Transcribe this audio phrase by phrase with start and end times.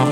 [0.00, 0.06] グ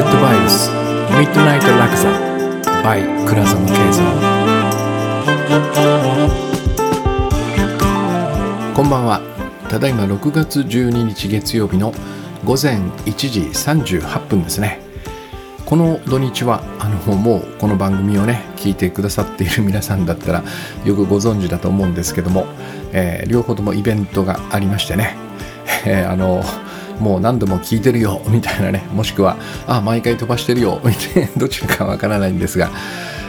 [0.00, 2.10] ッドバイブスミッドナイトラクザ
[2.82, 4.04] by 倉園慶三
[8.74, 9.22] こんばんは。
[9.70, 11.94] ただいま6月12日月曜日の
[12.44, 14.82] 午前1時38分ですね。
[15.66, 20.44] この土日はあのもうこの番組をね聞いてくださっている皆さんだったら
[20.84, 22.46] よくご存知だと思うんですけども、
[22.92, 25.16] えー、両方ともイベントがありましてね、
[25.86, 26.44] えー、あの
[27.00, 28.86] もう何度も聞いてるよみたいなね。
[28.92, 29.36] もしくは
[29.66, 32.70] あ毎回飛ばしてるよ みたいなどちらかわからないんですが、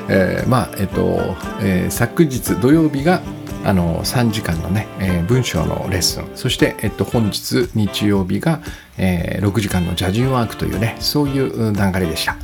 [0.10, 3.22] えー、まあえっと、え、昨日土曜日が
[3.66, 6.30] あの3時間のね、えー、文章のレッスン。
[6.36, 8.62] そして、えっと、本日日曜日が、
[8.98, 12.38] えー、6時間のジャジンワークというねそういう流れでした。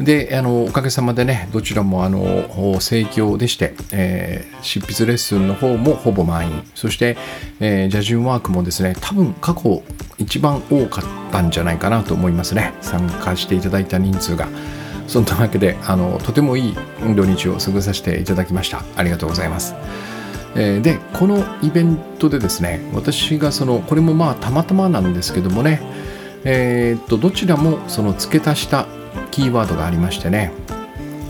[0.00, 6.62] であのおかげさまでねどちらもあの盛況でして、えー、執筆レッスンの方もほぼ満員。
[6.74, 7.16] そして、
[7.60, 9.82] えー、ジャジュンワークもですね多分過去
[10.18, 12.72] 一番多かったんじゃないかなと思いますね。
[12.80, 14.48] 参加していただいた人数が。
[15.06, 16.76] そんなわけであのとてもいい
[17.16, 18.82] 土日を過ごさせていただきました。
[18.96, 19.74] ありがとうございます。
[20.56, 25.80] えー、でこのイベントでですね私がそのこれもまあたまたまなんですけどもね
[26.44, 28.86] えー、っとどちらもその付け足した
[29.30, 30.52] キーワードがありましてね、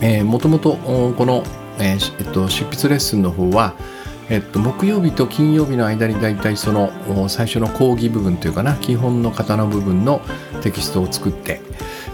[0.01, 1.43] えー、もともとこの、
[1.79, 3.75] えーえっと、執筆レッスンの方は、
[4.29, 10.21] えっと、木曜日と金曜日の間にだいたいその最初の講義部分というかな基本の型の部分の
[10.63, 11.61] テキストを作って、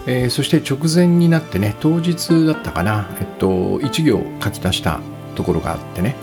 [0.07, 3.47] えー、そして直前になってね当日だったかな、えっと、
[3.79, 4.99] 1行書き足した
[5.35, 6.15] ところがあってね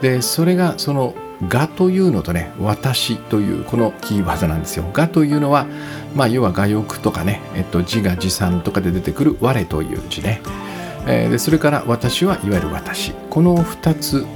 [0.00, 1.14] でそれがその
[1.46, 4.84] がというのとね、私というこのキーワードなんですよ。
[4.92, 5.66] がというのは、
[6.16, 10.40] まあ、要は我欲とかね、えっと、自我自賛とかで出てくる我という字ね。
[11.06, 13.12] えー、でそれから私はいわゆる私。
[13.30, 14.26] この2つ、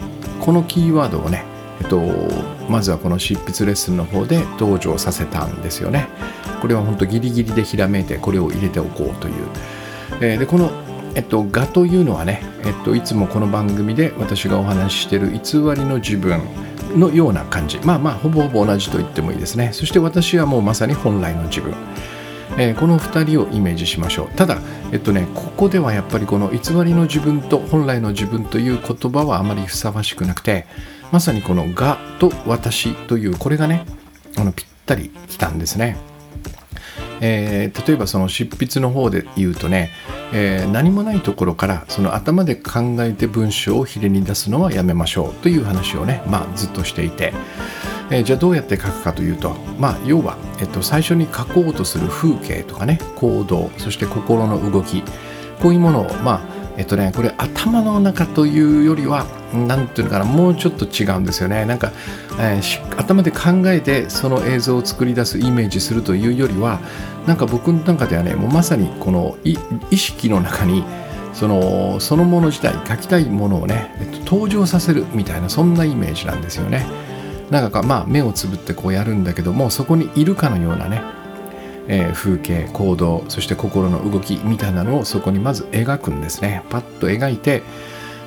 [0.41, 1.45] このキーワードをね、
[1.81, 2.01] えっと、
[2.69, 6.07] まずはこの執筆レッスンの方で登場させたんですよね。
[6.61, 9.35] これは本当ギリギリでひらめいてこれを入れておこうという。
[10.21, 10.71] えー、でこの
[11.15, 16.41] えっと、がというのはね、えっと、いつもこの番組で私がお話ししている偽りの自分
[16.97, 17.79] のような感じ。
[17.81, 19.71] まあまあほぼほぼ同じと言ってもいいですね。
[19.73, 21.75] そして私はもうまさに本来の自分、
[22.59, 24.29] えー、この2人をイメージしましょう。
[24.37, 24.59] ただ
[24.93, 30.67] えっとねここではやっぱりこの偽りの自分と本来の自分という言葉はあまりふさわしくなくて
[31.11, 33.85] まさにこの「が」と「私」というこれがね
[34.37, 36.12] あのぴったりきたんですね。
[37.25, 39.91] えー、例えばその執筆の方で言うとね、
[40.33, 47.33] えー、何もないところからその頭で考えて文章をひれに出すのはやめましょうという話をね、まあ、ずっとしていて、
[48.11, 55.05] えー、じゃあどうやって書くかというと、まあ、要は、えっと、最初に書こうとする風景とかね行動そして心の動き
[55.63, 61.65] こういうものをまあえっとねこれ頭の中というよりは何ていうのかなもうちょっと違うんですよね。
[61.67, 61.93] なんか、
[62.41, 66.81] えー、頭で考えてその映像を作り出すイメージするというよりは
[67.27, 70.85] なんか僕の中ではねもうまさにこの意識の中に
[71.35, 76.87] そのそのもの自体書きたいものをね、えっと、登場させるみたいなそんなイメージなんですよね。
[77.51, 81.03] なんかまあ目をつぶってこうやるんだけどもそこにいるかのようなね
[81.89, 86.63] えー、風景行動そして心の動きみたいなのをそこにまず描くんですね。
[86.71, 87.63] パッと描いて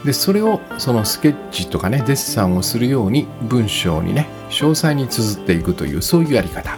[0.03, 6.77] でそれをそのスケッチとかねデッサンをするように文章にね詳細に綴っていくというそういうやり方。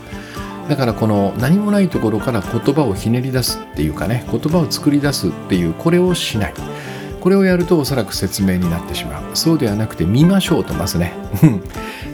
[0.70, 6.54] だからこの何もないところから言葉をひねり出すっていうかね言葉を作り出すっていうこれをしない。
[7.20, 9.24] これをやるとおそらく説明になってしまう。
[9.36, 11.14] そうではなくて見ましょうとますね。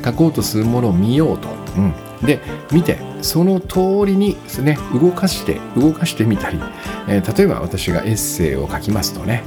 [0.03, 1.94] 書こうとするものを見ようと、うん、
[2.25, 2.40] で
[2.72, 3.12] 見て。
[3.23, 6.59] その通りにですね動かして動かしてみたり、
[7.07, 9.44] えー、例えば私がエッセイを書きますとね、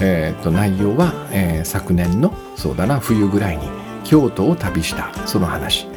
[0.00, 3.68] えー、と内容は、えー、昨年のそうだな冬ぐらいに
[4.04, 5.88] 京都を旅したその話、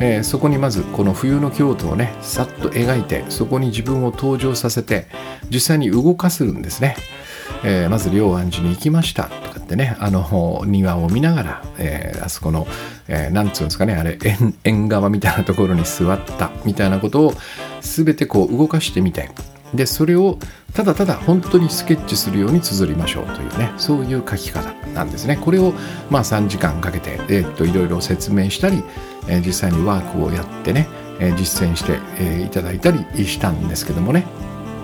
[0.00, 5.06] えー、そこにまずこの冬の京都をねさっと描いてそこに自分を登場させて
[5.50, 6.96] 実際に動かすんですね。
[7.64, 12.66] えー、まず龍安寺に行きましたとってねあの庭を見ながら、えー、あそこの、
[13.06, 14.18] えー、なんつうんですかねあれ
[14.64, 17.34] 縁側みたいなところに座ったみたいなことを
[17.80, 19.30] 全てこう動かしてみて
[19.72, 20.38] でそれを
[20.74, 25.36] ただただ本当にスケッチするように綴りましょうというねそういう書き方なんですね。
[25.36, 25.72] これを
[26.10, 28.82] まあ3時間かけて、えー、っといろいろ説明したり、
[29.28, 30.88] えー、実際にワークをやってね、
[31.20, 34.26] えー、実践して、えー、いただいたりしたんですけどもね。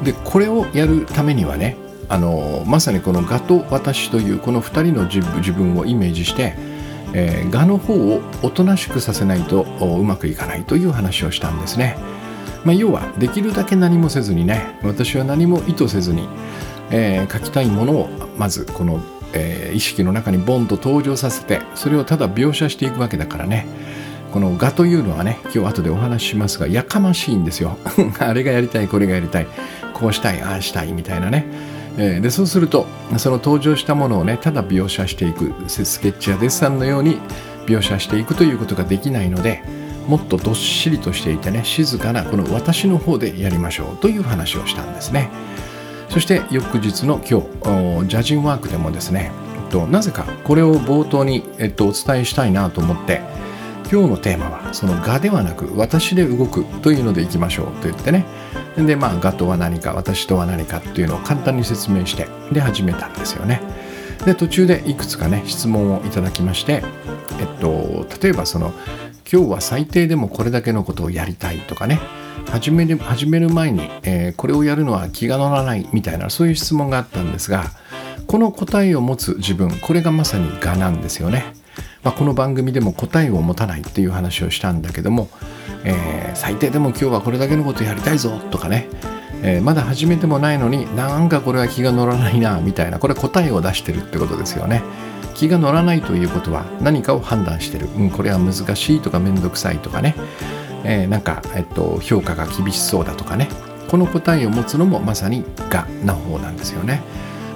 [0.05, 1.77] でこれをやるためにはね
[2.09, 6.55] あのまさにこの「我と私」というこの2人の自分をイメージして、
[7.13, 11.97] えー、我の方をおとなしくさせないとうまくいかないという話をしたんですね。
[12.65, 16.29] まあ、要はできるだけ何もせずにね私は何も意図せずに、
[16.91, 19.01] えー、書きたいものをまずこの、
[19.33, 23.67] えー、意識の中にボンと登場させてそれをただ描写していくわけだからね。
[24.33, 27.79] この画というのはね今日後でお話ししますがやかましいんですよ。
[28.19, 29.47] あれがやりたいこれがやりたい。
[29.95, 31.47] こうしたいああしたいみたいなね、
[31.99, 32.87] えー、でそうすると
[33.19, 37.19] その登場したものをねただ描写していくスケッチやデッサンのように
[37.67, 39.63] 描写していくということができないので
[40.07, 45.31] もっとどっしりとしていてね静かなこの私の方でやりましょうという話をしたんですね。
[46.09, 47.41] そして翌日の今
[48.03, 49.33] 日ジャジンワークでもですね
[49.65, 53.21] えっとなぜかこれを冒頭に、えっと、お伝えしたいなと思って
[53.91, 58.25] 今日のテーマはその「が」ではなく「私で動く」というのでいきましょうと言ってね。
[58.77, 63.63] でまあ「が」とは何か私とは何かっていうのを簡単に説明してで始めたんですよね。
[64.25, 66.83] で途中でいくつかね質問をいただきまして
[67.39, 68.73] えっと例えばその
[69.31, 72.01] 今日は最低でもこれだけのことをやりたいとかね。
[72.51, 77.65] 始める始める前に、えー、これをやるのは気が乗らないみたいなそういう質問があったんですが
[78.29, 81.55] この答えを持つ自分これがまさに「が」なんですよね。
[82.07, 85.29] まあ、この番組でも答えを持たないっていう話をしたんだけども、
[85.83, 88.89] えー、最低でも今日はこれだけのことやりたいぞとかね、
[89.43, 93.01] えー、まだ始めてもないのになんかこれは気が乗らないなみたいな。
[93.01, 94.85] これ答えを出してるってことですよね。
[95.35, 100.15] 気が乗らないということは何かを判断してる、うん、これは難しいとかめんどくさいとかね、
[100.85, 103.49] えー、なんか、えっと、評価が厳しそうだとかね。
[103.89, 107.03] この答えを持つのもまさに「が」な方なんですよね。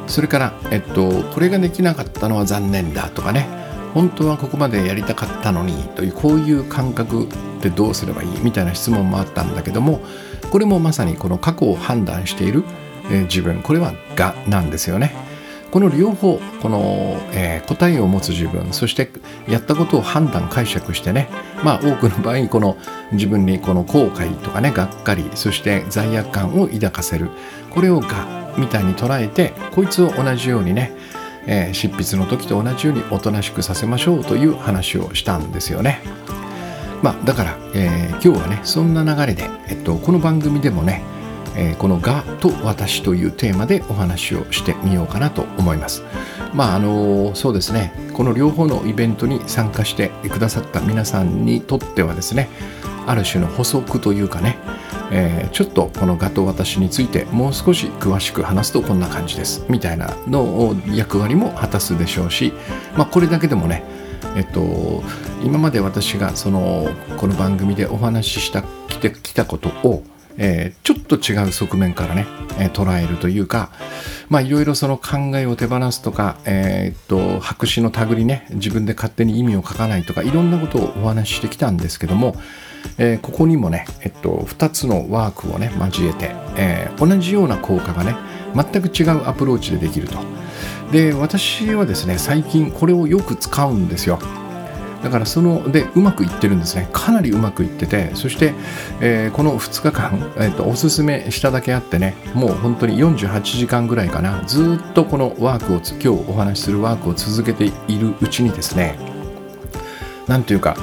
[0.08, 3.60] それから、えっと、これができなかったのは残念だとかね。
[3.94, 7.26] 本当はここまでやりたかったのにというこういう感覚っ
[7.60, 10.00] てどうすればいいみたいな質問もあったんだけども
[10.50, 12.64] これもまさにこの過去を判断している、
[13.10, 13.62] えー、自分。
[13.62, 15.14] これは「が」なんですよね。
[15.70, 19.08] この両方この、えー、答えを持つ自分そして
[19.48, 21.28] やったことを判断解釈してね。
[21.62, 22.76] まあ多くの場合この
[23.12, 27.30] 自分にこの後悔とかねがっかりそして罪悪感を抱かせる。
[27.70, 28.26] これをが
[28.56, 30.92] みたいに捉えてこいつを同じようにね、
[31.46, 36.00] えー、執筆の時と同じようにおとなしくさせましょうという話をしたんですよね。
[37.02, 41.02] まあだから、えー、今日はねそんな流れで、えっと、この番組でもね
[41.56, 46.02] えー、この「が」と「私」というテーマでお話をしてみようかなと思います。
[46.54, 52.48] まああのそうですねこの両方のイベントに参加してくださった皆さんにとってはですね
[53.06, 54.58] ある種の補足というかね、
[55.10, 59.64] えー、ちょっとこの「が」と「私」についてもう少し詳しく話すとこんな感じです。
[59.68, 62.52] みたいなの役割も果たすでしょうし、
[62.96, 63.82] まあ、これだけでもね
[64.36, 65.02] えっと、
[65.42, 70.04] 今まで私がそのこの番組でお話ししたきてきたことを
[70.42, 72.26] えー、ちょっと違う側面からね、
[72.58, 73.70] えー、捉えるというか、
[74.30, 82.36] いろいろその考えを手放すとか、えー、っと、白紙の手繰りね、自分で勝手に意味を書かないとか、いろんなことをお話ししてきたんですけども、
[82.98, 88.16] えー、ここにもね、えっと、2つのワークをね、交えて、えー、同じような効果がね、
[88.54, 90.18] 全く違うアプローチでできると。
[90.92, 94.18] で、私はですね、最近これをよく使うんですよ。
[95.02, 98.52] だからそのでうまくいってるんですねかなりうまくいっててそして、
[99.00, 108.98] えー、この2日間、えーと、おすすめしただけあってねもう本当に48時間ぐらいかなずっとこのワークを今日お話しするワークを続けているうちにですね
[110.26, 110.76] なんというか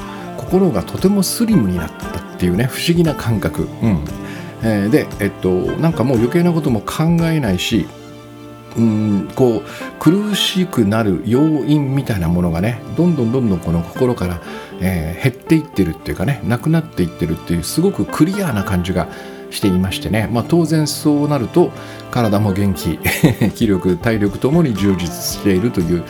[0.47, 4.03] 心がとてもスリムになったっていうね不思議な感覚、うん。
[4.63, 7.87] えー、で、えっと、なんかもう余計なことも考えないし
[8.75, 9.63] うんこう
[9.99, 14.41] 苦しくなる要因みたいなものがねどんどんどんどんこの心から、
[14.79, 19.07] えー、減っていってるっていうかねなくなっていってるっていうすごくクリアな感じが
[19.49, 21.71] していましてね、まあ、当然そうなると
[22.11, 22.99] 体も元気
[23.55, 26.03] 気力体力ともに充実しているという、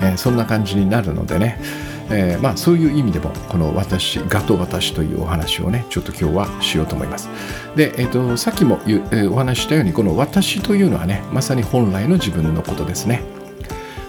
[0.00, 1.60] えー、そんな感じになるのでね
[2.10, 7.28] えー、まあ、そういう意味でもこの私「が」と「私」というお話をねちょっと今日はしようと思います。
[7.76, 13.22] で、えーと、さっきも、えー、お話ししたようにこの「私」というのはねまさに本来の自分のことですね。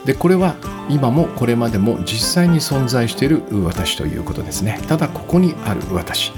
[0.06, 0.56] でこれは
[0.90, 4.80] 今もこれまでも実際に存在している私ということですね。
[4.88, 6.32] ただここにある私。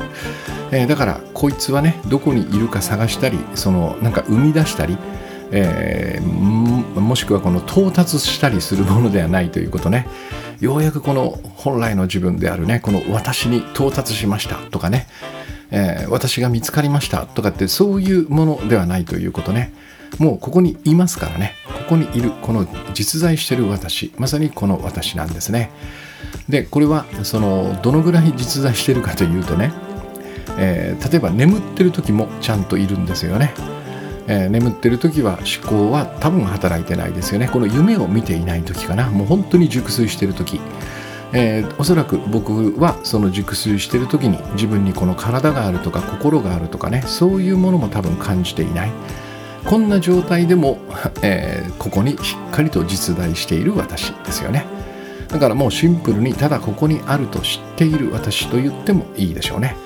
[0.72, 4.98] えー、だからこいつはねどこにいるか探したりそのなんか生み出したり
[5.52, 10.08] えー、もしくはこの到達したりするものではないということね。
[10.60, 15.08] ようやくこの本来の自分であるねこの私に到達しましたとかね、
[15.72, 19.74] えー、私が見つかりましたとかってそういうものではないということね。
[20.20, 21.54] もうここにいますからね。
[21.66, 24.14] ここにいるこの実在してる私。
[24.18, 25.72] まさにこの私なんですね。
[26.48, 29.74] でこれはそのどのぐらい実在してるかというとね、
[30.58, 33.54] えー、例えば眠ってる時もちゃんといるんですよね。
[34.28, 37.48] えー、眠ってる時は思考は多分働いてないですよね。
[37.48, 39.10] この夢を見ていない時かな。
[39.10, 40.60] もう本当に熟睡してる時。
[41.34, 47.04] えー、おそらく僕はその熟睡してる時に自分にこの体があるとか心があるとかね。
[47.06, 48.92] そういうものも多分感じていない、
[49.66, 50.80] こんな状態でも、
[51.22, 54.66] えー、ここにしっかりと実在している私ですよね。
[55.30, 59.78] だからもうシンプルにただここにあると知っている私と言ってもいいでしょうね、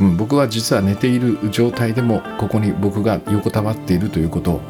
[0.00, 4.60] うん、僕は実は寝ている状態でもここに僕が横たわっているということを、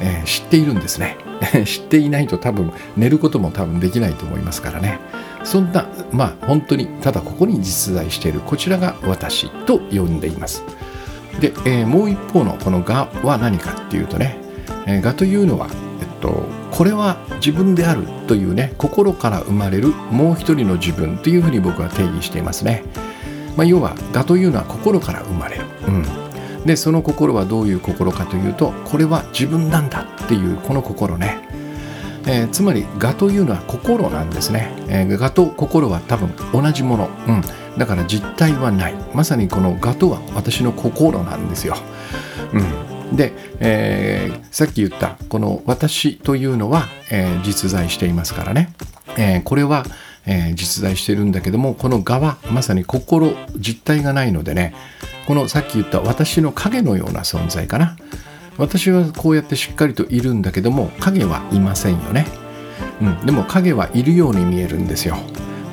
[0.00, 1.16] えー、知っているんですね。
[1.66, 4.98] 知っていないと多分寝ることも多分できないと思いますからね。
[5.44, 10.64] そんなまあ本当にただここに実在しているこちらが私と呼んでいます。
[11.40, 14.38] で、えー、もう一方のこの「が」は何かっていうとね
[14.86, 15.68] 「えー、が」というのは、
[16.00, 22.84] えっと、これは自分であるというね心から生まれるもう一人の自分というふうに僕は定義していますね、
[23.56, 31.46] まあ、要は「が」というのは心から生まれる、うん、でその心はどういう心かというとこれは自分なんだっていうこの心ね。
[32.28, 37.42] えー、つまり我というのは心なんですね、えー、我と心は多分同じもの、うん、
[37.78, 38.94] だから実体はない。
[39.14, 41.76] まさにこの我とは私の心なんですよ、
[42.52, 48.72] うん、で、えー、さっき言ったこの私というのは、えー、実在していますからね、
[49.16, 49.84] えー、これは、
[50.26, 54.74] えー、実在してるんだけどもこの我はまさに心実体がないのでね
[55.26, 57.96] このさっき言った私の影のような存在かな。
[58.58, 62.26] 私はこうやってしっかりといるんだけども影はいませんよね、
[63.02, 65.18] うん、でも影はいるように見えるんですよ、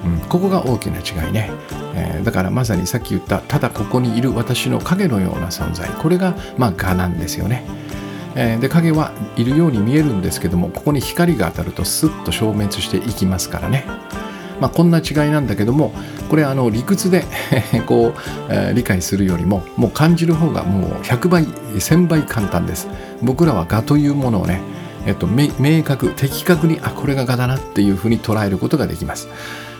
[0.03, 1.49] うん、ここが大きな違いね、
[1.95, 5.87] えー、だからまさにさっき言ったただここにいる私の影のような存在。
[5.87, 7.63] これがまあ我なんですよね。
[8.35, 13.85] えー、で影はいるように見えるんですけどもここに光が当たるとスッと消滅していきますからね、
[14.63, 15.91] まあ、こんな違いなんだけども
[16.29, 17.25] これあの理屈で
[17.85, 22.87] こう、えー、理解するよりももう感じる方がもう100倍1000倍簡単です。
[23.21, 24.61] 僕らは我というものをね
[25.05, 25.49] えっと、明
[25.83, 29.27] 確的確にあこれが我だなっていうふうに捉えることができます、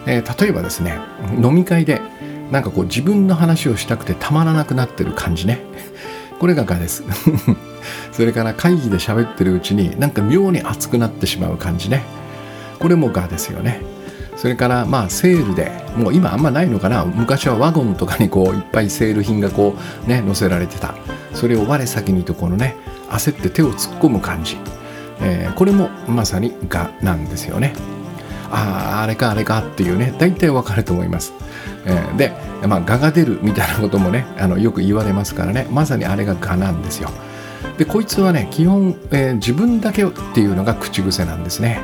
[0.06, 1.00] えー、例えばですね
[1.42, 2.02] 飲み会で
[2.52, 5.62] なんかこう自分の話をしたくてたまらなくなってる感じね。
[6.40, 7.04] これが我です。
[8.12, 12.04] それから会議で喋ってるうちになんか妙に熱くなってしまう感じね。
[12.80, 13.93] これも我ですよね。
[14.44, 17.06] それからまあセールでもう今あんまないのかな。
[17.06, 19.74] 昔はワゴンとかにこういっぱいセール品がこ
[20.06, 20.96] うね載せられてた。
[21.34, 22.76] それを我先にとこのね
[23.10, 24.58] 焦って手を突っ込む感じ、
[25.22, 27.74] えー、これもまさにがなんですよね。
[28.52, 31.32] あああれかあれかっていうね大体わかると思います、
[31.86, 32.34] えー、で
[32.68, 35.68] まあがが出るみたいなこともねあのよく言われますからね。
[35.72, 37.10] まさにあれががなんですよ。
[37.78, 41.80] でこいつはね基本、えー、自分だけっていうのが口癖なんですね。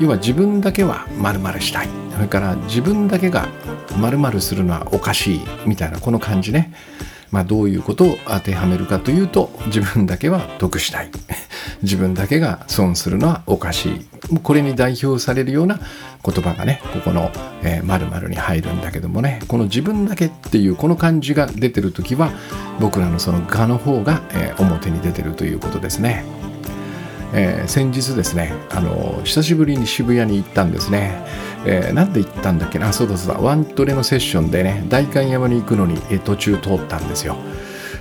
[0.00, 1.88] 要は自分だけは〇〇したい。
[2.12, 3.48] それから自分だけが
[3.96, 6.72] 〇〇するのはおかしいみたいなこの感じね。
[7.30, 11.10] まあ、どういうことを当てはめるかというと自分だけは得したい。
[11.82, 14.06] 自分だけが損するのはおかしい。
[14.42, 15.80] これに代表されるような
[16.24, 17.32] 言葉がねここの
[17.62, 19.40] 「えー、〇〇に入るんだけどもね。
[19.48, 22.30] この自分だけっていうこの感じが出てる時は
[22.78, 26.24] 僕らのその「が」の方が、えー、表に出てるということですね。
[27.36, 31.20] えー、先日ですねあの久しぶりに渋谷に行ったんですね、
[31.66, 32.92] えー、なんで行ったんだっけな？
[32.92, 33.40] そうだそうだ。
[33.40, 37.36] ワントレのセッションでね代官山に行くのに、え途中通ったんですよ。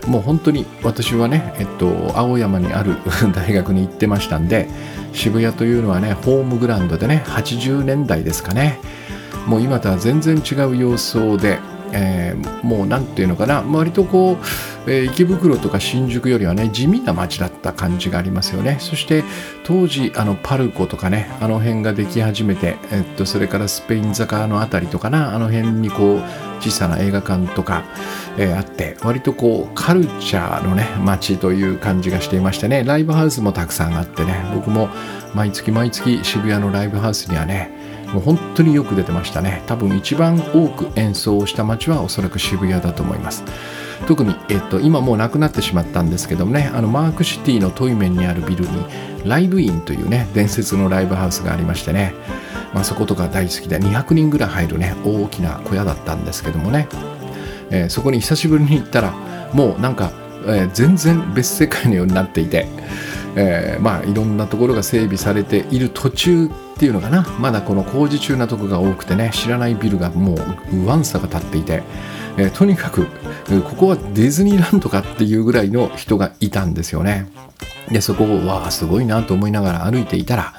[0.08, 2.98] もう本当に私はね、えっと、青山にある
[3.34, 4.68] 大学に行ってましたんで
[5.14, 8.80] 渋谷というのはねホームグラウンドでね80年代ですかね。
[9.48, 11.60] もう今とは全然違う様相で
[11.94, 13.62] えー、もう何て言うのかな。
[13.62, 18.78] 割とこう、えー、池袋とか新宿よりはね地味な街だった感じがありますよね。
[18.80, 19.24] そして
[19.64, 26.22] 当時あのパルコとかねあの辺ができ始めて、えっとそれからスペイン坂の辺りとかなあの辺にこう
[26.60, 27.84] 小さな映画館とか、
[28.38, 34.90] えー、あって割とこうカルチャーのね街という感じがしていましてねライブハウスもたくさんあってね僕も
[35.36, 37.83] 毎月毎月渋谷のライブハウスにはね
[38.14, 39.64] もう本当によく出てましたね。
[39.68, 43.44] 多分一番多く演奏をした街はおそらく渋谷だと思います。
[44.08, 48.86] 特に、えっと、今もうなくなってしまったんですけどもねあのマークシティのトイメンにあるビルに
[49.26, 52.14] ライブインというね伝説のライブハウスがありましてね、
[52.74, 56.88] まあ、そことか大好きで200人ぐらい入るね大きな小屋だったんですけどもね、
[57.70, 59.14] えー、そこに久しぶりに行ったら
[59.54, 60.12] もうなんか、
[60.46, 62.68] えー、全然別世界のようになっていて
[63.36, 67.28] えー、まあいろんなところが整備されている途中っていうのかな。
[67.40, 70.36] まだこの工事中なとこが多くてね知らないビルがも
[70.72, 71.84] うわんさが立っていて、
[72.38, 73.08] えー、とにかく
[73.70, 77.28] ここはディズニーランドかっていうぐらいの人がいたんですよね。
[77.90, 80.54] でそこをわあすごいなと思いながら歩いていたら、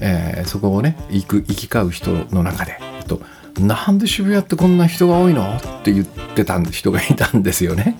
[0.00, 3.20] えー、そこをね行く行き交う人の中で、と、
[3.58, 5.56] なんで渋谷ってこんな人が多いの？
[5.56, 7.96] って言ってた人がいたんですよね。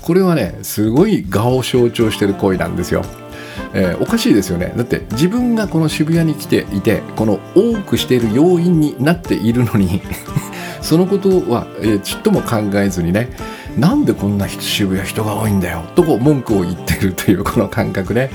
[0.00, 3.02] これはねすごい画を象徴してる行為なんですよ。
[3.72, 4.72] えー、おかしいですよね。
[4.76, 10.02] だって自分がこの渋谷に来ていてこの多くしている要因になっているのに
[10.80, 13.30] そのことは、えー、ちっとも考えずにね、
[13.76, 18.30] なんでこんな渋谷人が多いんだよとこう文句を言ってるというこの感覚ね。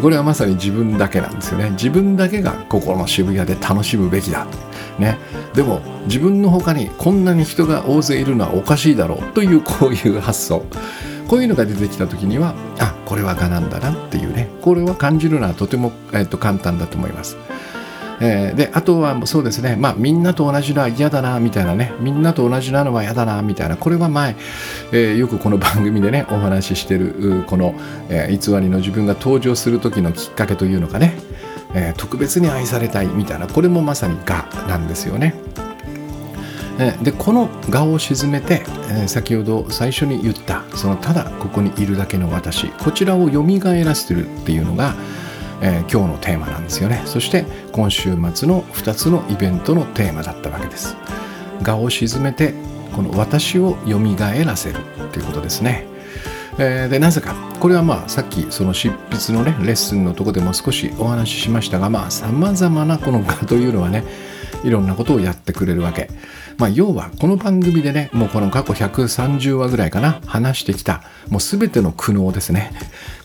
[0.00, 1.70] これはまさに自分だけなんですよね。
[1.70, 4.46] 自分だけがここの渋谷で楽しむべきだ。
[4.98, 5.18] ね。
[5.54, 10.64] でも自分の他にこんなに人が大勢いるのはおかしいだろうというこういう発想。
[11.28, 14.48] こういうのが出てきた時にはあこれは我なんだなっていうね。
[14.60, 17.36] これは感じるのはとても、えー、と簡単だと思います。
[18.20, 21.92] えー、であとはそうですね、まあ、みんなと同じのは嫌だなみたいなね。
[22.00, 23.76] みんなと同じなのは嫌だなみたいな。
[23.76, 24.36] これは前、
[24.92, 27.74] えー、よくこの番組でねお話ししてるこの、
[28.08, 31.18] えー、偽りの自分が登場する時のきっかけというのがね、
[31.74, 35.34] えー、特別に愛されたいみたいなこれもまさに「が」なんですよね。
[37.02, 44.96] でこの我を沈めて、え先ほど最初に言ったそのただここにいるだけの私こちらをよみがえらせてるっていうのが、
[45.60, 47.02] えー、今日のテーマなんですよね。
[47.04, 50.96] そして今週末の2つのイベントのテーマだったわけです。
[51.64, 52.54] 我を沈めて
[52.92, 55.93] この私をよみがえらせるっていうことですね。
[56.58, 57.34] えー、でなぜか。
[57.58, 64.04] これはまあさっきその執筆のねレッスンのとこでも少しお話ししましたがまあさまざまなこの我というのはね
[64.64, 66.10] いろんなことをやってくれるわけ。
[66.56, 72.70] まあ、要はこの番組でねもうこの過去130話ぐらいかな話してきたもう全ての苦悩ですね。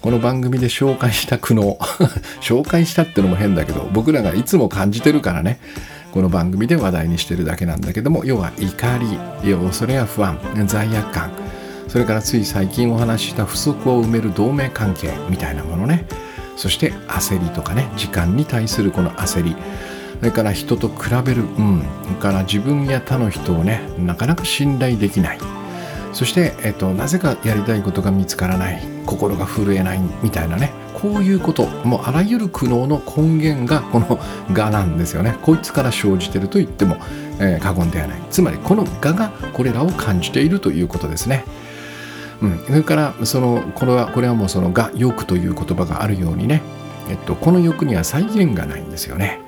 [0.01, 1.77] この番組で紹介した苦悩
[2.41, 5.59] 紹介したってのも変だけど僕らがいつも感じてるからね
[6.12, 11.49] この番組で話題にしてるだけなんだけども要は怒り恐れや不安罪悪感。
[11.89, 16.05] それからつい最近お話しした不足を埋める同盟関係みたいなものね。
[16.55, 19.55] そして焦りとかね時間に対するこの焦り。
[20.19, 25.39] それから人と比べる、うん、それから自分や他の人をねなかなか信頼できない。
[26.13, 28.84] そして、えっと、なぜかやりたいことが見つからない。
[29.05, 30.72] 心が震えないみたいなね。
[30.93, 34.19] こういうこともうあらゆる苦悩の根源がこの
[34.53, 35.38] 「が」なんですよね。
[35.41, 36.98] こいつから生じてると言っても、
[37.39, 38.19] えー、過言ではない。
[38.29, 41.46] つまりこの「が」がこれらを感じているということですね。
[42.41, 46.62] うん、それからそのこれはこれはもうその「が」欲という言葉があるようにね、
[47.10, 49.41] えっと、この欲には再現がないんですよね。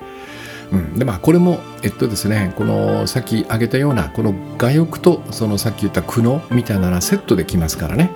[0.72, 8.10] うん、でまあこれもえっとですねこのさっき挙げたようなこの我欲とそのさっき言った苦悩みたいなのはセットできますからね。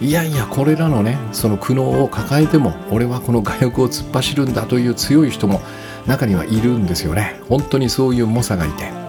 [0.00, 5.60] いやいやこれらのねその苦悩を抱えても俺はこの我欲を突っ走るんだという強い人も
[6.06, 7.40] 中にはいるんですよね。
[7.48, 9.01] 本当にそういう猛者がいて。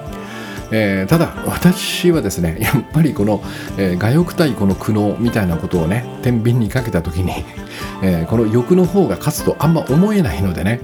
[0.76, 3.44] えー、ただ私はですね やっぱりこの、
[3.78, 7.32] えー、我欲対この苦悩みたいなことをね天秤にかけた時に、
[8.02, 10.82] えー、この欲の方が勝つとあんま思えないのでね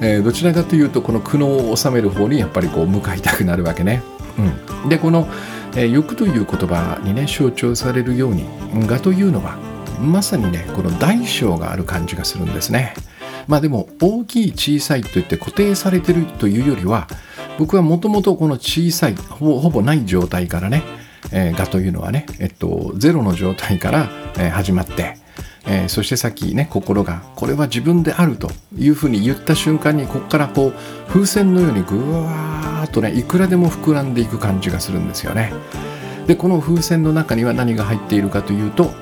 [0.00, 4.02] え、どちらかというとこの苦悩を収める方にやっぱりこう向かいたくなるわけね。
[4.82, 5.28] うん、でこの、
[5.76, 8.44] え、欲という言葉にね象徴されるように
[8.88, 9.56] 我というのは
[10.00, 12.94] まさにねこの大小がある感じがするんですね。
[13.48, 17.08] まあでも大きい小さいといって固定されてるというよりは
[17.58, 20.82] 僕はもともとこの小さいほぼほぼない状態からね、
[21.32, 25.16] えー、我というのはね、えっと、ゼロの状態から、えー、始まって
[25.66, 30.72] えー、そしてさっきね心がこれは自分であるというふうに言った瞬間にここからこう
[31.08, 35.52] 風船のようにぐわーっとねいくらでも膨らんでいく感じがするんですよね。
[36.26, 38.92] でこの風船の中には何が入っているかというと、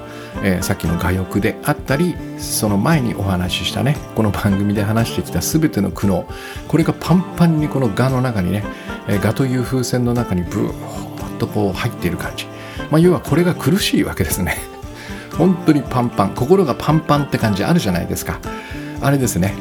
[0.43, 6.27] えー、さっきの我欲であったりその前にお話ししたねこの番組で話してきた全ての苦悩
[6.69, 8.65] これがパンパンにこの我の中にね、
[9.09, 12.47] えー、我という風船の中にブーッとこう入っている感じ、
[12.91, 14.57] まあ、要はこれが苦しいわけですね。
[15.37, 18.39] 本当にパンパン心がパンパンって感じあるじゃないですか。
[19.01, 19.55] あれですね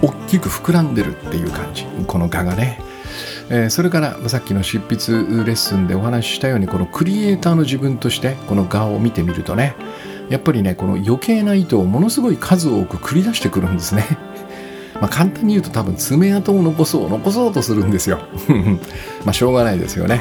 [0.00, 2.80] 大きく膨らんでるっていう感じこの画がね、
[3.50, 5.12] えー、それからさっきの執筆
[5.44, 9.74] レッスンでお話ししたようにこのクリエイターの自分としてこの画を見てみるとね
[10.28, 14.04] やっぱりねこの余計な糸をものすごい数多く繰り出してくるんですね。
[15.00, 18.20] まあ簡単に言うと多分爪痕を残そう残そうとするんですよ。
[19.24, 20.20] まあしょうがないですよね。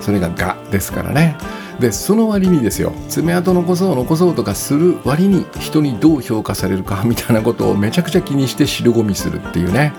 [0.00, 1.36] それが「が」ですからね。
[1.80, 2.92] でその割にですよ。
[3.08, 9.94] 爪痕残そう残そうとかする割に人にどう評価されるかみたいなことをめちゃくちゃ気にして汁ごみするっていうね、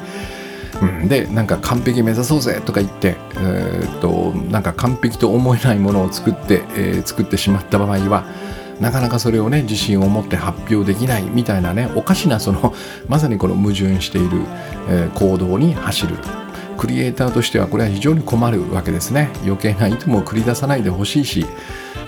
[0.81, 8.25] うん、でなんか完璧目指そうぜとか言って、えー、っとなんか完璧と思えないものを作って、えー、作ってしまった場合は
[8.81, 12.73] なかなかそれをね自信を持って発表できないみたいなねおかしなその
[13.07, 14.41] まさにこの矛盾している、
[14.89, 16.15] えー、行動に走る。
[16.77, 19.29] クリエイターとしてはこれは非常に困るわけですね。
[19.43, 21.45] 余計な糸も繰り出さないでほしいし、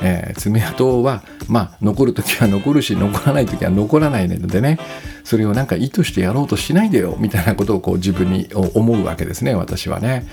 [0.02, 4.80] えー、爪痕はまあ残る時は 残るし残らない時は残らないのでね
[5.24, 10.26] それをなんか意図してやろうとしないでよみたいなことをこう自分に思うわけですね私はね、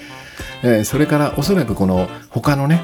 [0.62, 2.81] えー、それからおそらくこの他のね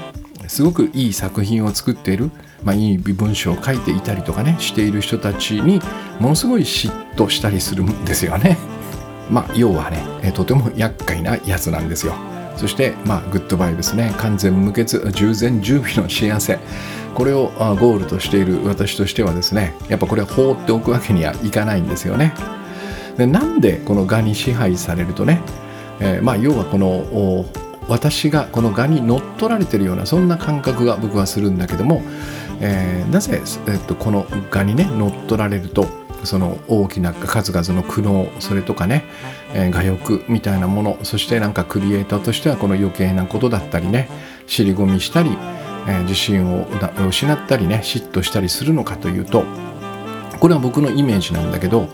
[0.49, 2.31] すごくいい作品を作っている、
[2.65, 5.81] まあ、いい文章を書いていたりとかねしている人たちに
[6.21, 8.57] ものすごい嫉妬したりするんですよね。
[9.31, 12.15] まあ、要はね、とても厄介なやつなんですよ。
[12.57, 16.59] そして、まあ、グッドバイブスね、完全無欠、従前十尾の幸せ。
[17.17, 22.35] これをゴールとしている私としてはですねやっぱこれは放っておくわけにはいかないんですよね
[23.17, 25.41] でなんでこの蛾に支配されるとね、
[25.99, 27.47] えー、まあ要はこの
[27.89, 32.03] 私がこの蛾に乗っ取られてるようなそんな感覚が僕はするんだけども、
[32.61, 35.87] えー、なぜ、えっと、この蛾にね乗っ取られると
[36.25, 39.05] その大きな数々の苦悩それとかね、
[39.55, 44.09] えー、我欲みたいなものそしてなんかクリエイターとしてはこの余計なことだったりね
[44.47, 45.31] 尻込みしたり、
[45.87, 46.67] えー、自信を
[47.09, 49.45] 失ったりね嫉妬したりするのかというと
[50.41, 51.89] これは僕のイメージなんだけど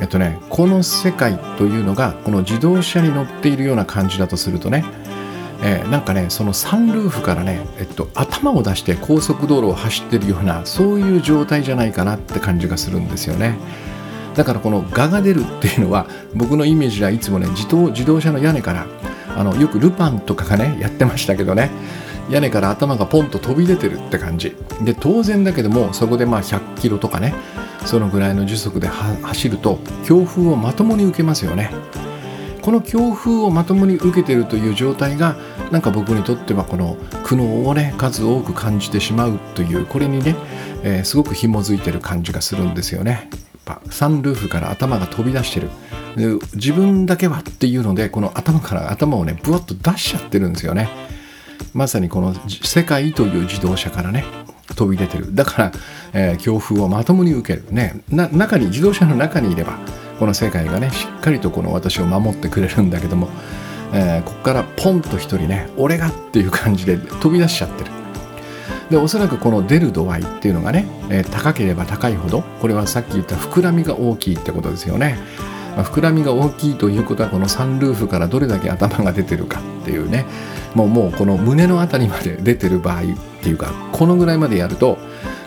[0.00, 4.84] えっとねこの世界というのがこの自動車に乗っているような感じだとするとね
[5.62, 13.56] えー、なんかねそのサンルーフからね、えっと、頭を出して高速道路を走ってるようなそういう状態じゃないかなって感じがするんですよね。
[14.34, 18.86] だからこの蛾が出るっていうのは僕のイメージではいつもね自動自動車の屋根から
[19.34, 21.70] あのよくルパンとかがねやってましたけどね。
[22.28, 24.56] 屋根から頭がポンと飛び出てるって感じ。
[24.82, 27.34] で当然だけどもそこでまあ100キロとかね
[27.84, 31.70] そのぐらいの時速で走ると強風をまともに受けますよね。
[32.66, 35.36] この強風をまともに受けてるという状態が
[35.70, 40.34] なんか僕にとってはこの苦悩をね数多く感じてしまうというこれにね、
[40.82, 43.30] えー、すごく紐づいてる感じがするんですよね。
[43.90, 45.70] サンルーフから頭が飛び出してる。
[46.54, 50.88] 自分だけはっていうのでこの頭から頭をねぶわっと出しちゃってるんですよね。
[51.72, 54.24] まさにこの世界という自動車からね
[54.74, 55.32] 飛び出てる。
[55.36, 55.72] だから、
[56.12, 57.72] えー、強風をまともに受ける。
[57.72, 59.78] ね中に自動車の中にいれば
[60.18, 63.28] この世界がねしっかりとこの私を守ってくれるんだけども、
[63.92, 67.90] えー、ここからポンと一人ね俺がっていう感じで飛び出しちゃってる。
[68.90, 75.18] でおそらくこの出る度合いっていうのがね、えー、高ければ高いほどこれはさっき言った膨らみが大きいってことですよね、
[75.74, 80.24] まあ、膨らみが大きいということはこのサンルーフからどれだけ頭が出てるかっていうね。
[80.76, 83.04] もうもうこの胸の辺りまで出てる場合っ
[83.42, 84.98] ていうかこのぐらいまでやると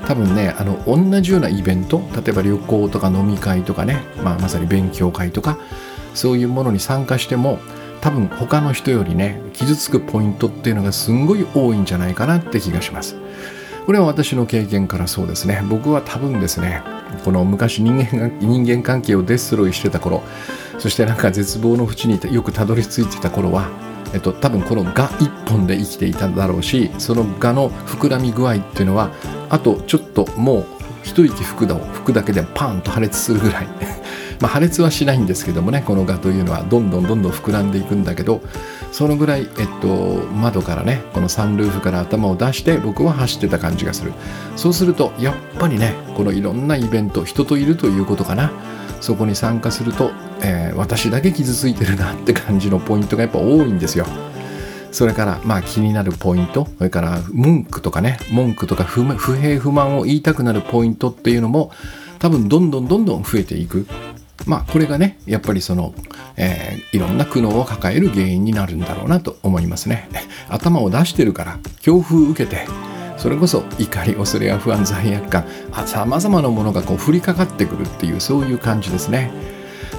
[0.08, 5.58] 多分ねあの同じようなイベント例えば旅行とか飲み会とかね、まあ、まさに勉強会とか
[6.14, 7.60] そういうものに参加しても
[8.02, 13.18] 多分他の人よりね傷つくポイントっていうのがすんごい多いんじゃないかなって気がします。
[13.86, 15.64] これは私の経験からそうですね。
[15.68, 16.84] 僕は多分ですね
[17.26, 20.24] この昔人間人間関係をデストロイしてた頃
[20.78, 23.70] そしてなんか絶望の淵によくたどり着いてた頃は
[24.14, 29.12] えっと、多分このが一本で生きていただろうしそのがの膨らみ具合っていうのは
[29.50, 30.66] あとちょっともう
[31.04, 33.68] 一息吹くだを吹くだけでパーンと破裂するぐらい。
[34.40, 38.42] まあ破裂はしないんですけどもねこの蛾というのはどんどんどんどん膨らんでいくんだけど
[38.92, 39.48] そのぐらい、えっ
[39.82, 39.88] と、
[40.34, 44.14] 窓からねこのサンルーフから頭を出して僕は走ってた感じがする。
[44.56, 48.52] そうするとやっぱりねこのいろんなイベント人といるということかな。
[49.02, 54.06] そこに参加すると、えー、私だけ傷ついてるなって感じのポイントがやっぱ多いんですよ。
[54.92, 61.72] それからまあ気になるポイントそれから文句とかね文句とか不平不満を言いたくなるポイントっていうのも
[62.18, 63.86] 多分どんどんどんどん増えていく。
[64.46, 65.94] まあこれがねやっぱりその、
[66.38, 70.10] えー、いろんな苦悩を抱える原因になるんだろうなと思いますね
[70.48, 72.66] 頭を出してるから強風受けて
[73.18, 75.46] それこそ怒り恐れや不安罪悪感
[75.86, 79.32] さまざまなものがこう降りかかってくるっていうそういう感じですね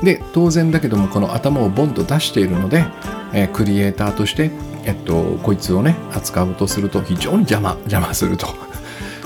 [0.03, 2.87] で当然だけどもこの頭をボンと出しているので、
[3.35, 4.50] えー、クリエイターとして、
[4.85, 8.69] えっと、こいつをね扱おうとすると非常に邪魔邪魔すると。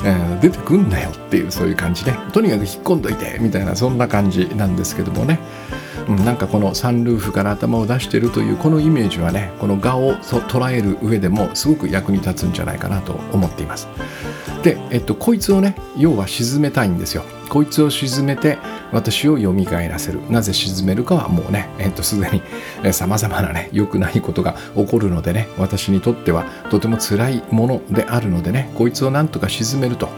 [0.04, 2.12] え、出てくんなよっていうそういう感じで。
[2.32, 5.38] とにかく引っ込んどいてみたいなそんな感じなんですけどもね。
[6.08, 13.88] うん、なんかこのサンルーフから頭を出してるというこのイメージはねこの画を捉える上でもすごく役に立つんじゃないかなと思っています。
[14.62, 17.24] で、えっと、こいつをね要は沈めたいんですよ。
[17.48, 18.58] こいつを沈めて
[18.92, 20.20] 私を蘇らせる。
[20.30, 22.30] なぜ沈めるかはもうねえっとすで
[22.82, 30.08] にさまざまなね良くないことが起こるのでね私にとってはとても辛いものであるのでねこいつをなんとか沈めると。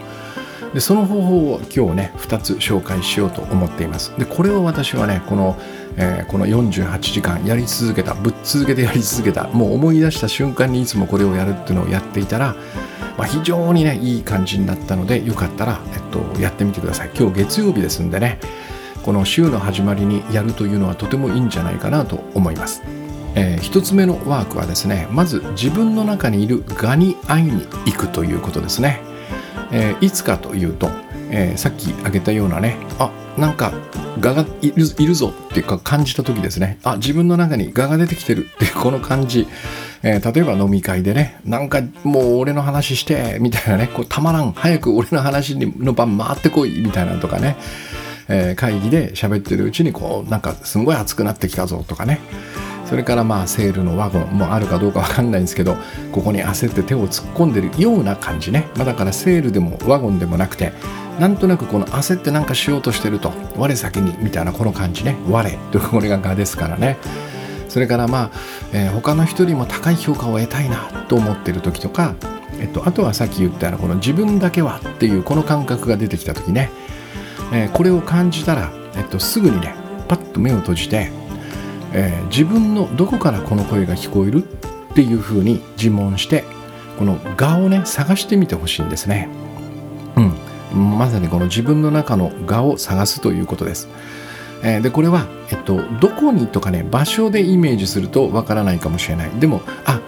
[0.75, 4.13] でその方法を今日ね2つ紹介しようと思っています。
[4.19, 5.57] でこれを私はねこの、
[5.97, 12.55] えー、この48時間やり続けたぶっ続けてやり続けたもう思い出した瞬間にいつもこれをやるっていうのをやっていたら、
[13.17, 17.11] まあ、非常にねいい感じになったのでよかったら、えっと、やってみてください。
[17.17, 18.39] 今日月曜日ですんでね
[19.03, 22.83] この週の始まりにやるというのはとてもいいんじゃないかなと思います。
[23.37, 29.01] えー、1つ目のワークはですねまず自分の中にいる蛾に会いに行くということですね。
[29.73, 30.89] えー、いつかというと、
[31.31, 33.73] えー、さっき挙げたようなねあなんか
[34.21, 36.79] 蛾がいるいるぞっていうか感じた時ですね。
[36.85, 38.47] あ自分の中に蛾が出てきてる。
[38.47, 39.47] っていうこの感じ、
[40.03, 43.89] えー、例えば飲み会でねなんかもう俺の話してみたいなね。
[43.93, 44.53] こうたまらん。
[44.53, 46.81] 早く俺の話の番回ってこい。
[46.81, 47.57] みたいなとかね、
[48.29, 52.21] えー、会議で喋ってるうちにこうなんかすごい熱くなってきたぞとかね。
[52.89, 55.77] それからまあセールのワゴンもあるかどうかわかんないんですけど
[56.13, 60.73] ここに焦って手を突っ込んでるような感じね、まあ、だからセールでもワゴンでもなくて
[61.19, 65.17] なんとなくこの焦ってなんかしようとしてると我先にみたいなこの感じね。
[65.31, 66.99] 我とこれが我ですからね。
[67.69, 68.31] それからまあ、
[68.73, 72.15] えー、他の人よりも高い評価を得たいなと思ってる時とか、
[72.59, 76.71] えっと、あとはさっき言ったようなこの自分だけはっていうこの感覚が出てきた時ね、
[77.53, 79.75] えー、これを感じたら、えっと、すぐにね
[80.09, 81.11] パッと目を閉じて、
[81.99, 86.45] えー、自分のどこからこの声が聞こえるっていうふうに自問して
[86.99, 89.29] この我をね探してみてほしいんですね。
[90.73, 93.89] うん、まさにこの自分の中の我を探すということです。
[94.63, 100.01] えー、でこれは、えっと、どこにとかね場所でイメージするとわからないかもしれないでもあ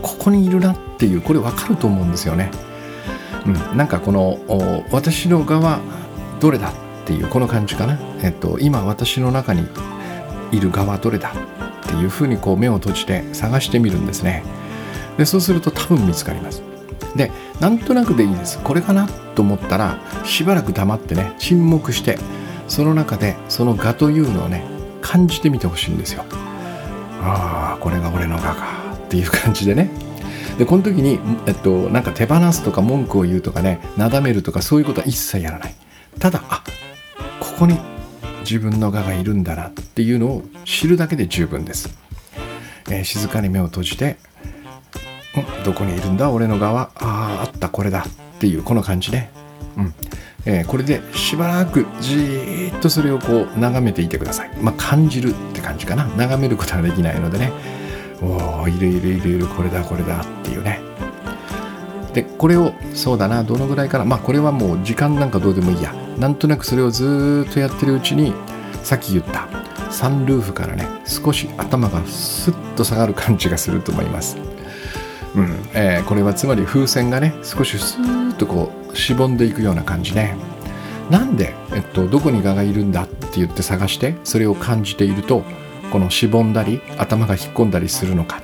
[0.00, 2.50] ここにいるなっていうこれわかると思うんですよね。
[3.46, 4.38] うん、なんかこの
[4.90, 5.80] 私の側
[6.40, 6.72] どれだっ
[7.06, 9.66] ていうこの感じかな、えっと、今私の中に
[10.52, 11.32] いる側どれだ
[11.84, 14.42] っていうふうにこう目を閉じて探してみるんですね。
[15.18, 16.62] でそうすると多分見つかります。
[17.16, 17.30] で
[17.60, 18.58] なんとなくでいいです。
[18.58, 22.18] これかなと思ったらしばらく黙ってね沈黙して
[22.66, 24.64] その中でその我というのをね
[25.00, 26.24] 感じてみてほしいんですよ。
[27.22, 28.54] ああこれが俺の我か
[28.94, 29.90] っていう感じでね。
[30.58, 35.74] でこの時に、えっと、なんか手放すとか文句を言うとかねなだめるとかそういうことは一切やらない。
[36.18, 36.62] ただあ
[37.40, 37.78] ここに
[38.48, 41.96] 自分の我がいるんだなっていうのを知るだけで十分です、
[42.90, 44.18] えー、静かに目を閉じて
[45.40, 48.04] んどこにいるんだ俺の側あああったこれだ
[48.36, 49.30] っていうこの感じね、
[49.76, 49.94] うん。
[50.46, 54.50] えー、これでしばらくじーっとそれをこう眺めていてください。
[54.60, 56.06] まあ感じるって感じかな。
[56.16, 57.52] 眺めることはできないのでね。
[58.22, 60.80] おおいるいるいるいるこれだこれだっていうね。
[62.12, 64.04] でこれをそうだなどのぐらいかな。
[64.04, 65.94] まあこれはもう時間なんかどうでもいいや。
[66.18, 68.32] なんとなくそれをずっとやってるうちに
[68.82, 69.48] さっき言った
[69.90, 74.36] サンルーフからね少し頭がスッと下がる感じがすると思います。
[75.34, 80.36] うんえー、これはつまり風船がね少しスーッとこうしぼんでいくような感じね。
[81.10, 85.42] なんで、えっと、どこに蛾がいるんだって言って探してそれを感じていると
[85.92, 88.42] このしぼんだり頭が引っ込んだりするのか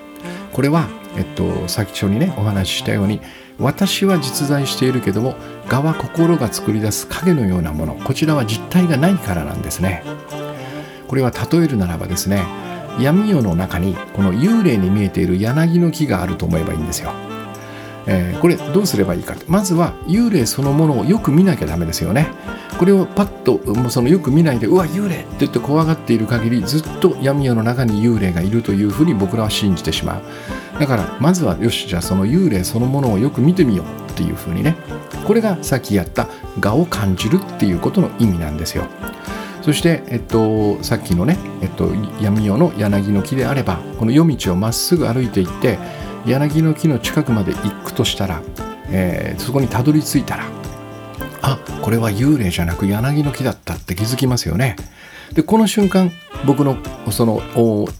[0.52, 3.20] これは、えっと、先ほどにねお話ししたように
[3.58, 5.36] 私は実在しているけども
[5.68, 10.02] 我は心が作り出す影のようなものこちらは実体がないからなんですね。
[11.06, 12.44] これは例えるならばですね
[13.00, 17.12] 闇夜の中にこの幽霊に見えている柳の木があると思えばいいんですよ、
[18.06, 22.28] えー、これどうすればいいかまずは幽霊そのものをよく見なきゃダメですよね。
[22.78, 30.22] これをパッともうそのよく見ないでうわ幽霊って言って怖がっている限りずっと闇夜の中に幽霊がいるというふうに僕らは信じてしまう。
[30.78, 34.76] だからまずはよしじゃあその幽霊そのものをよく見てみようっていうふうにね。
[35.26, 36.28] これがさっきやった
[36.60, 38.84] 我を感じるっていうことの意味なんですよ。
[39.62, 45.78] そして、えっと、さっきのね、えっと、闇夜の柳の木であればこの夜道をまっすぐ歩いていって
[46.26, 48.42] 柳の木の近くまで行くとしたら、
[48.90, 50.44] えー、そこにたどり着いたら
[51.42, 54.76] あこれは幽霊じゃなく柳の木だったって気づきますよね。
[55.32, 56.10] でこの瞬間
[56.44, 56.76] 僕の
[57.12, 57.40] その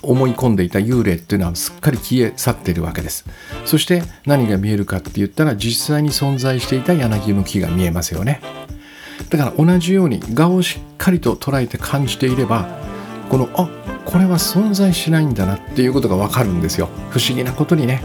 [0.03, 3.25] 思い込んでいた幽霊っていうのはすっかり消え去っているわけです。
[3.65, 8.41] そして何が見えるかって言ったら実際に存在していた柳の木が見えますよね。
[9.29, 12.67] だから同じように我をしっかりと捉えて感じていれば
[13.29, 13.69] このあ
[14.11, 16.89] これは存在しないんだなっていうことがわかるんですよ。
[17.11, 18.03] 不思議なことにね。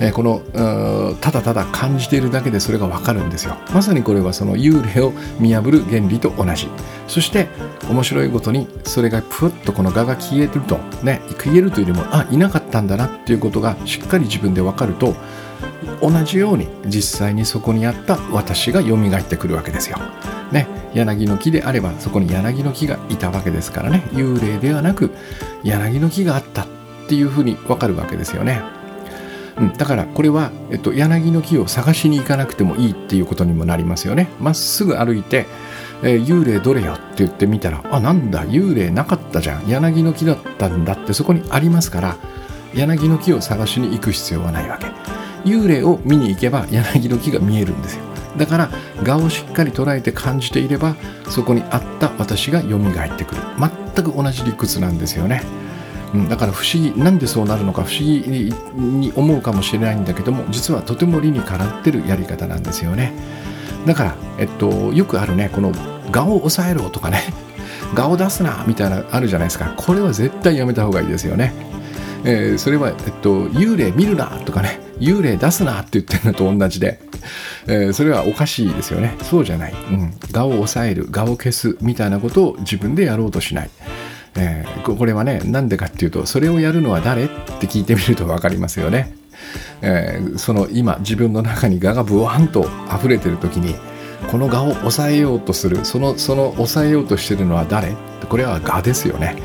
[0.00, 0.42] えこの
[1.20, 6.68] ただただ感じているだけでそれがわかるんですよまさにこれはその幽霊を見破る原理と同じ
[7.08, 7.48] そして
[7.88, 15.14] 面白いことにそれがプッとこの蛾が消えるとね消えるというよりもあいなかったんだなっていうことがしっかり自分でわかると
[16.00, 19.98] 同じように実際にそこにあった私が蘇ってくるわけですよ。
[20.52, 25.10] ね、柳の木であればそこに柳の木がいたわけですからね幽霊ではなく
[25.64, 26.66] 柳の木があったっ
[27.08, 28.62] ていうふうにわかるわけですよね。
[29.56, 34.28] うん、だからこれは、えっと、柳の木を探しに行かなくてもいいっていうことにもなりますよね。
[34.40, 35.46] まっすぐ歩いて、
[36.02, 39.68] えー、幽霊どれよって言ってみたら、あ、なんだ、幽霊なかったじゃん。
[39.68, 42.16] 柳の木だったんだってそこにありますから、
[42.74, 44.86] 柳の木を探しに行く必要はないわけ。
[45.48, 48.04] 幽霊を見に行けば柳の木が見えるんですよ。
[48.36, 48.70] だから、
[49.04, 50.96] 蛾をしっかり捉えて感じていれば、
[51.28, 53.42] そこにあった私が蘇ってくる。
[53.94, 55.42] 全く同じ理屈なんですよね。
[56.14, 63.12] うん、だから不思議なんでそうなるのか不思議に思うかもしれないんだけども実はとても理にかなってるやり方なんですよね。
[63.84, 65.72] だから、えっと、よくあるねこの
[66.10, 67.20] 蛾を抑えろとかね
[67.94, 69.74] 蛾を出すなみたいなあるじゃないですか。
[69.76, 71.52] これは絶対やめた方がいいですよね。
[72.26, 76.98] えー、それは、えっと、幽霊見るなとかね幽霊出すなって言ってるのと同じで、
[77.66, 79.16] えー、それはおかしいですよね。
[79.22, 83.70] そうじゃない、うん、蛾を抑える蛾を消すみたいなことを自分でやろうとしない。
[84.36, 87.24] えー、これはねなんでかっていうとそれをやるのは誰？
[87.24, 89.14] って聞いてみると分かりますよね。
[89.82, 93.74] えー、その今自分の中に蛾がブワンと溢れてる時に
[94.30, 97.94] この蛾を抑えようとするそのその抑えようとしてるのは誰？
[98.28, 99.36] これは蛾ですよね、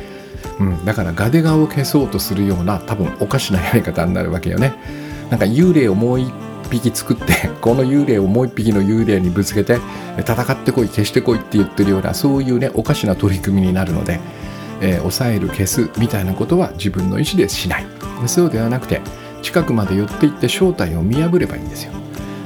[0.60, 4.74] うん、だから蛾で蛾を消そうとするような多分おかしなやり方になるわけよね。
[5.30, 6.32] なんか幽霊をもう一
[6.72, 9.80] 匹作ってこの幽霊をもう一匹の幽霊にぶつけて
[10.20, 14.20] 戦ってこい消してこいって言ってるようなそういうねおかしな取り組みになるので、
[14.82, 17.86] えー、抑える消すみたいなことは自分の意思でしない。
[18.28, 19.02] そうではなくて
[19.42, 21.94] 近くまで寄っていって正体を見破ればいいんですよ。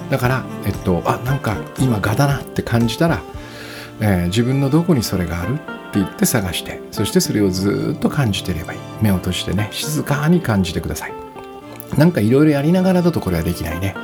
[0.10, 3.22] だからえっとあなんか今ガだなって感じたら、
[4.00, 5.64] えー、自分のどこにそれがあるって
[5.96, 8.80] 言って探してそしてそれをずっと感じてればいい。
[9.02, 11.14] 目を閉じてね静かに感じてください。
[11.98, 13.96] なんかいろいろやりながらだとこれはできないね。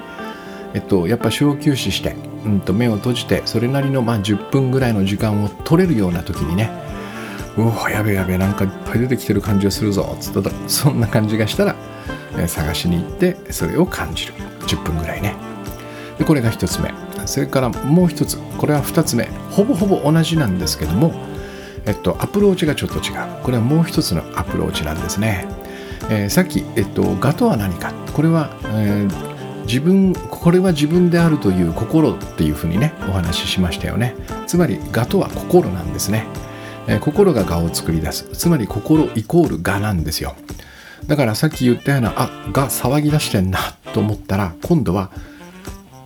[0.73, 2.15] えっとやっぱ小休止して、
[2.45, 6.69] うんと、目を閉じてそれなりのまあ10分ぐらいの時間を取れるような時にね
[7.57, 11.75] うわやべやべなんかいっぱい出てきてる感じがするぞつったそんな感じがしたら
[12.47, 14.33] 探しに行ってそれを感じる。
[14.67, 15.35] 10分ぐらいね。
[16.17, 16.93] でこれが1つ目。
[17.25, 18.37] それからもう1つ。
[18.57, 19.29] これは2つ目。
[19.49, 21.13] ほぼほぼ同じなんですけども
[21.85, 23.43] えっとアプローチがちょっと違う。
[23.43, 25.47] これはもう1つのアプローチなんですね、
[26.09, 27.93] えー、さっき、えっと、ガとは何か。
[28.13, 34.15] これは、えー、自分これは自分であるという心っていうふうにねお話ししましたよね。
[34.45, 36.25] つまりガとは心なんですね、
[36.89, 40.35] え、心が我を作り出すつまり心イコール我なんですよ
[41.07, 43.59] だからさっき言ったようなあが騒ぎ出してんな
[43.93, 45.11] と思ったら今度は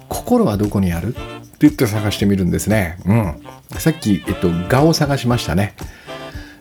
[0.09, 1.09] 心はどこにある？
[1.09, 1.19] って
[1.61, 2.99] 言って探してみるんですね。
[3.05, 3.79] うん。
[3.79, 5.73] さっき、えっと、がを探しましたね。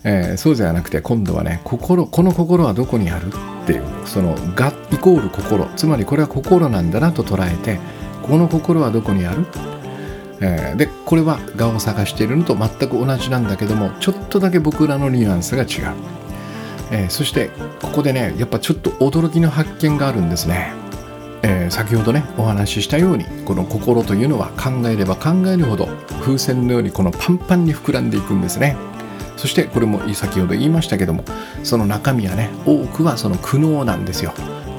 [0.04, 3.28] えー、そうではなくて今度はね心この心はどこにある？
[3.28, 7.78] っていうそのがイコール心つまりこれは心なんだなと捉えて
[8.22, 9.46] この心はどこにある、
[10.44, 15.68] えー、でこれはがを探しているのと全く同じなんだけどもちょっとだけ僕らのニュアンスが違う。
[16.90, 17.50] えー、そして
[17.80, 20.72] ここでねやっぱちょっと驚きの発見があるんですね、
[21.42, 25.86] えー、先ほどねお話ししたようにこの心というのは考えれば考えるほど
[26.20, 28.76] 風船のようにこのパンパンに膨らんでいくんですね。
[29.38, 31.24] そしてこれも先ほど言いましたけども
[31.62, 34.32] その中身はね多くはその苦悩なんですよ。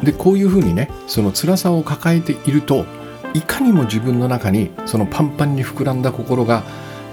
[0.03, 2.85] でこういうふうにねその辛さを抱えていると
[3.33, 6.63] いかにも自分の中にそのパンパンに膨らんだ心が、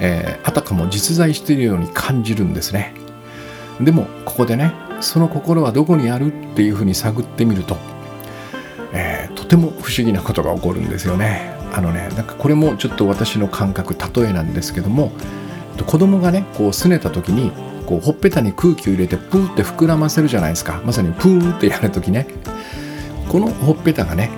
[0.00, 2.94] えー、あたかも実在しているように感じるんですね。
[3.80, 7.78] でもここでねその心はどこにあるっていうふうに探ってみると、
[8.92, 11.58] えー、とても不思議なことが起こるんですよね。
[11.72, 15.12] あのねなんかこれもちょっと私の感覚例えなんですけども
[15.86, 17.52] 子供がねこう拗ねた時に
[17.86, 20.82] こうほっぺたに空気を入れてプーって膨らませるじゃないですか。
[20.84, 22.26] まさにプーってやる時ね。
[23.28, 24.30] このほっぺたがね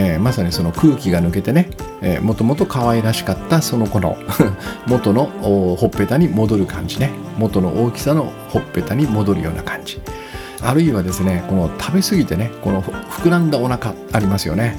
[0.00, 1.68] えー、まさにその空気が抜けてね、
[2.00, 4.16] えー、もともと可愛らしかったその子の
[4.88, 7.10] 元のほっぺたに戻る感じね。
[7.36, 10.00] 元の大きさのほっぺたに戻るような感じ。
[10.62, 14.74] あるいはですねこの食べ過ぎてねこの膨らんだお腹ありますよね。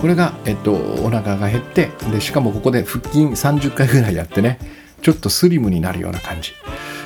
[0.00, 4.58] これが、えっと、お腹が減ってでしかもここで腹筋30回ぐらいやってね
[5.02, 6.52] ちょっとスリムになるような感じ。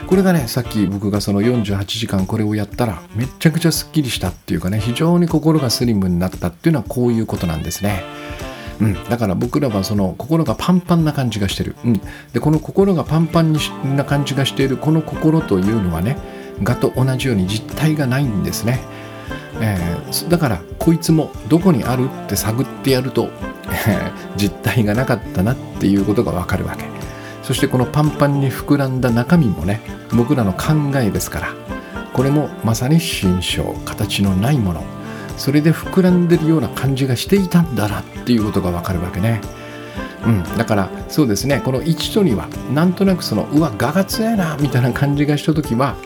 [0.06, 8.02] これがねさっき僕がその48時間これをやったらめちゃくちゃすっきりしたっていうかね非常に心がスリムになったっていうのはこういうことなんですね。
[8.80, 12.00] うん、だから僕らはその心がパンパンな感じがしてる、うん、
[12.32, 13.52] でこの心がパンパン
[13.96, 16.16] な感じがしているこの心というのはね
[16.62, 18.80] がと同じように実体がないんですね、
[19.60, 23.30] えー、だからこいつもどこにあるって探ってやると、
[23.86, 26.93] えー、実体がなかったなっていうことがわかるわけ。
[27.44, 29.80] そしてこのパンパンに膨らんだ中身もね
[30.16, 31.54] 僕らの考えですから
[32.14, 34.82] これもまさに心象形のないもの
[35.36, 39.40] それで膨らんでるような感じがしていたんだなっていうことがわかるわけね。
[40.24, 45.96] うん、だからそうですねこの1と2はなんとなくそのうわ我が強いなみたいな感じがした時は、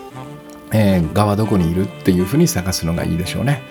[0.73, 3.63] えー、はどこにいるっていうふうに探すのがいいでしょうね。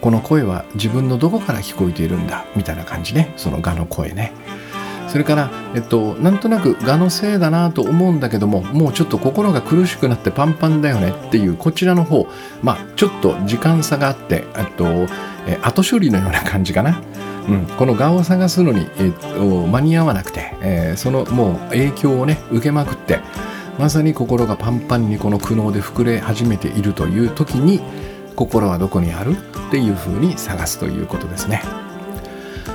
[0.00, 4.32] この声は自分のどこから聞こえているんだみたいな感じねその我の声ね。
[5.12, 12.26] それから、えっと、なんとなく我のせいだなと思うんだけどももうちょっと心が苦しくなってパンパンだよねっていうこちらの方
[12.62, 14.86] まあちょっと時間差があってえっと、
[15.46, 17.02] え後処理のような感じかな。
[17.46, 23.18] うん、この我を探すのに、えっと、間に合わなくて、えー、そのもう影響をね受けまくって
[23.80, 27.80] まさに心がパンパンにこの苦悩で膨れ始めているという時に
[28.36, 31.62] 心はどこにあるっていうふうに探すということですね。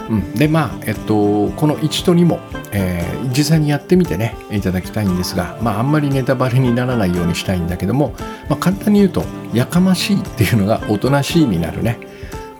[0.10, 2.40] うん、でまあえっとこの1と2も、
[2.72, 8.16] えー、実際にやってみてねいただきたいんですがまああんまりネタバレにならないようにしたいんだけども、
[8.50, 12.00] まあ、簡単に言うとやかましいっていうのがおとなしいになるね。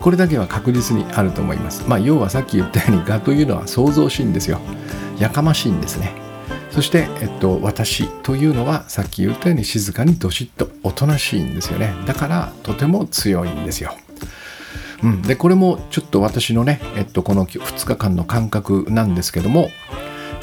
[0.00, 1.84] これだけは確実にあると思います。
[1.88, 4.60] まあ要はさっき言ったように蛾というのは創造しんですよ。
[5.18, 6.12] やかましいんですね。
[6.70, 11.92] そして、えっと、私というのはさっき言ったように静かにどしっとおとなしいんですよね。
[12.06, 13.96] だからとても強いんですよ。
[15.02, 19.68] うん、でこれもちょっと私のね、えっと、この2日間の感覚なんですけども、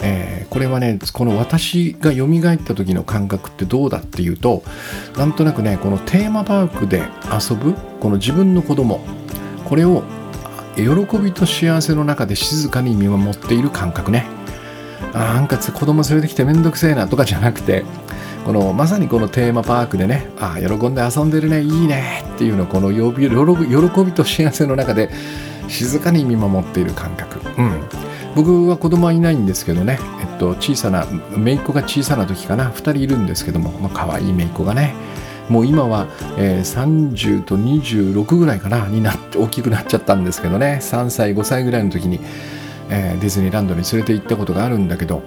[0.02, 4.64] えー、これはねこの私が蘇った時の感覚ってどうだっていうと
[5.18, 9.02] なんとなくねこのテーマパークで遊ぶこの自分の子供
[9.66, 10.04] これを
[10.76, 10.84] 喜
[11.18, 14.26] びと幸せの中で静かに見守っている感覚ね。
[15.14, 17.86] あなんか子供連れてきてめんどくせえなとかじゃなくて
[18.46, 25.10] このまさにこのテーマパークでねあ喜んで遊んでるねいいねっていうのこの喜びと幸せの中で
[25.68, 27.82] 静かに見守っている感覚、うん、
[28.36, 34.94] 僕は子供はいないんですけどね、えっと、小さな姪っ子が小さな時かな2人いるんですけども、まあ、可愛い姪っ子がね
[35.50, 42.20] もう今は、えー、30と26ぐらいかなになって大きくなっちゃったんですけどね3歳5歳ぐらいの時に、
[42.90, 45.24] えー、ディズニーランドに連れて行ったことがあるんだけど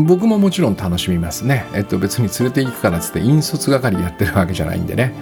[0.00, 5.12] 僕ももちろん楽しみますね、えっと、別に連れて行くからっつって引率係やってるわけじゃないんでね。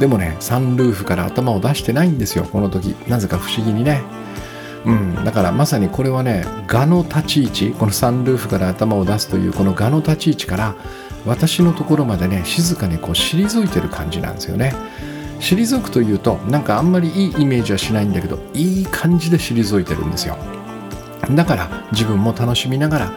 [0.00, 2.96] でもねサンルーフから頭を出してないんですよこの時。
[3.08, 4.02] なぜか不思議にね。
[4.84, 10.74] うん、だからまさにこれはね蛾の立ち位置このサンルーフから頭を出すというこの蛾の立ち位置から
[11.26, 14.74] 私のところまでね静かにこう退いてる感じなんですよね。
[15.40, 20.36] 退くというとなんかあんまりいいイメージはしないんだけどいい感じで退いてるんですよ。
[21.30, 23.12] だから自分も楽しみながら、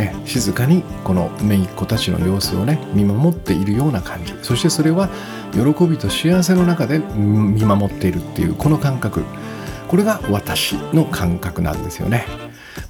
[0.00, 4.34] ね、静かにこの姪っ子たちの様子をね見守っているような感じ。
[4.42, 5.10] そしてそれは
[5.52, 9.22] 喜びと幸せの中で見守っているっていうこの感覚。
[9.88, 12.24] これが私の感覚なんですよね。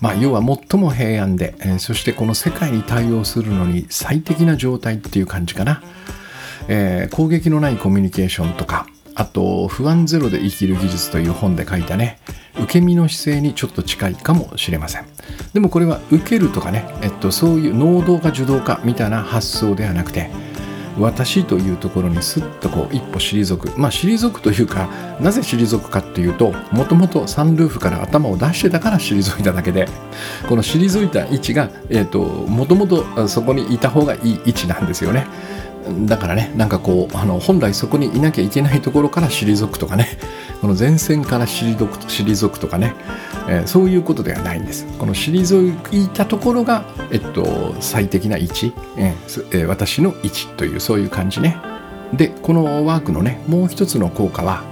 [0.00, 5.82] まあ、要は最も平安で、え、そしてこの世界に対応するのに最適な状態っていう感じかな、
[6.68, 12.18] えー、攻撃のないコミュニケーションとかあと不安ゼロで生きる技術という本で書いたね
[12.56, 15.06] 受け身の姿勢にちょっと近いかもしれません。
[15.52, 20.30] でもこれは受けるとかね、えっと、そういう能動か受動かみたいな発想ではなくて
[20.98, 23.78] 私というところにすっとこう一歩退く。
[23.78, 24.88] まあ退くというか
[25.20, 29.86] なぜ退くかっていうともともとサンルーフから頭を出してたから退いただけで
[30.48, 31.70] この退いた位置が
[32.48, 35.26] もともとそこにいた方がいい位置なんですよね。
[36.06, 40.08] だからねなんかこうあの本来そこにいなきゃいけないところから退くとかね
[40.60, 42.94] この前線から退く退くとかね、
[43.48, 44.86] えー、そういうことではないんです。
[44.98, 51.56] この退いたところが、えっと、最適な位置、えー、私の位置というそういう感じね。
[52.12, 54.62] でこのワークのねもう一つの効果は、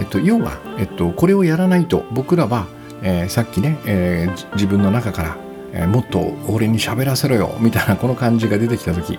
[0.00, 2.66] えっと、要は、えっと、これをやらないと僕らは、
[3.02, 5.36] えー、さっきね、えー、自分の中から、
[5.72, 9.18] えー、もっと俺に喋らせろよみたいなこの感じが出てきた時。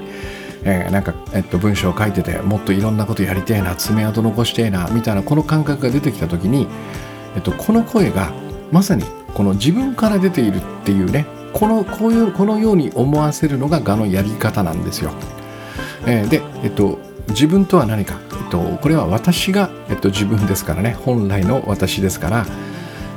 [0.64, 6.68] えー、なんか、えっと、文章を書いててもっといろんなことやりてえな爪痕残してえなみたいなこの感覚が出てきた時に、
[7.36, 8.32] えっと、この声が
[8.72, 9.04] まさに
[9.34, 15.12] この自分から出ているっていうねこのこういうこのように思わせるのががのやり方なんですよ。
[16.06, 17.00] えー、で、えっと、
[17.30, 20.94] 自分とは何か、えっと、これは私が、えっと、自分ですからね。
[20.94, 22.46] 本来の私ですから、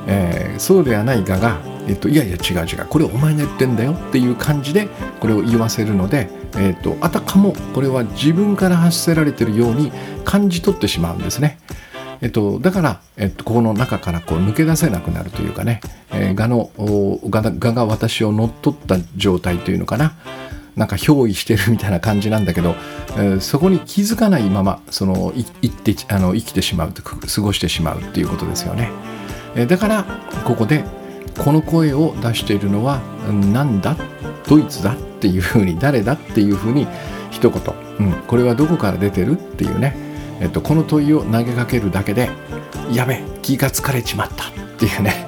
[0.07, 2.87] えー、そうではないがが、えっと、いやいや違う違う。
[2.89, 4.89] これお前が言ってんだよっていう感じで
[5.21, 9.93] これを言わせるのでえーと、あたかもこれは自分から発せられているように
[10.25, 11.59] 感じ取ってしまうんですね。
[12.21, 15.81] えっと、だから、えっと、ここの中からこう抜け出せなくなるというかね、
[16.13, 16.71] えー、の
[17.29, 17.43] が
[17.73, 20.15] が私を乗っ取った状態というのかな
[20.77, 22.77] なんか憑依してるみたいな感じなんだけど、
[23.11, 28.91] えー、そこに気づかないままそのいってあの生きてしまう過ごしてしまうっていうことですよね、
[29.57, 30.05] えー、だから
[30.45, 30.85] ここで
[31.45, 33.01] この声を出しているのは
[33.53, 33.97] 何だ
[34.47, 36.87] ドイツだっていうふうに誰だっていうふうに
[37.31, 37.63] 一言、
[37.99, 39.95] うん、これはどこから出てるっていうね、
[40.41, 42.31] えっと、この問いを投げかけるだけで
[42.93, 45.27] やべ気が疲れちまったっていうね。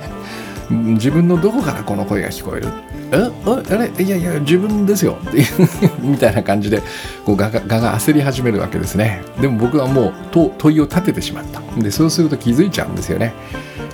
[0.71, 2.69] 自分のどこからこの声が聞こえる？
[3.13, 3.31] え？
[3.45, 4.03] あれ？
[4.03, 5.47] いやいや自分ですよっていう
[6.01, 6.83] みたいな感じで
[7.27, 9.23] こうガがが焦り始めるわけですね。
[9.41, 10.13] でも僕はもう
[10.59, 11.61] 問いを立ててしまった。
[11.81, 13.35] でそうすると気づいちゃうんですよね。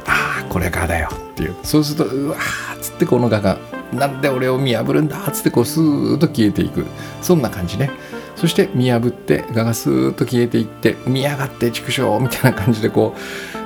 [0.07, 1.55] ああこれがだよっていう。
[1.65, 3.59] そうするとうわーっつってこのガが
[3.93, 6.87] なんで俺を見破るんだっつってこうスーッと消えていく。
[7.23, 7.91] そんな感じね。
[8.37, 13.15] そして見破ってガがスーッと消えていって見やがって畜生みたいな感じでこ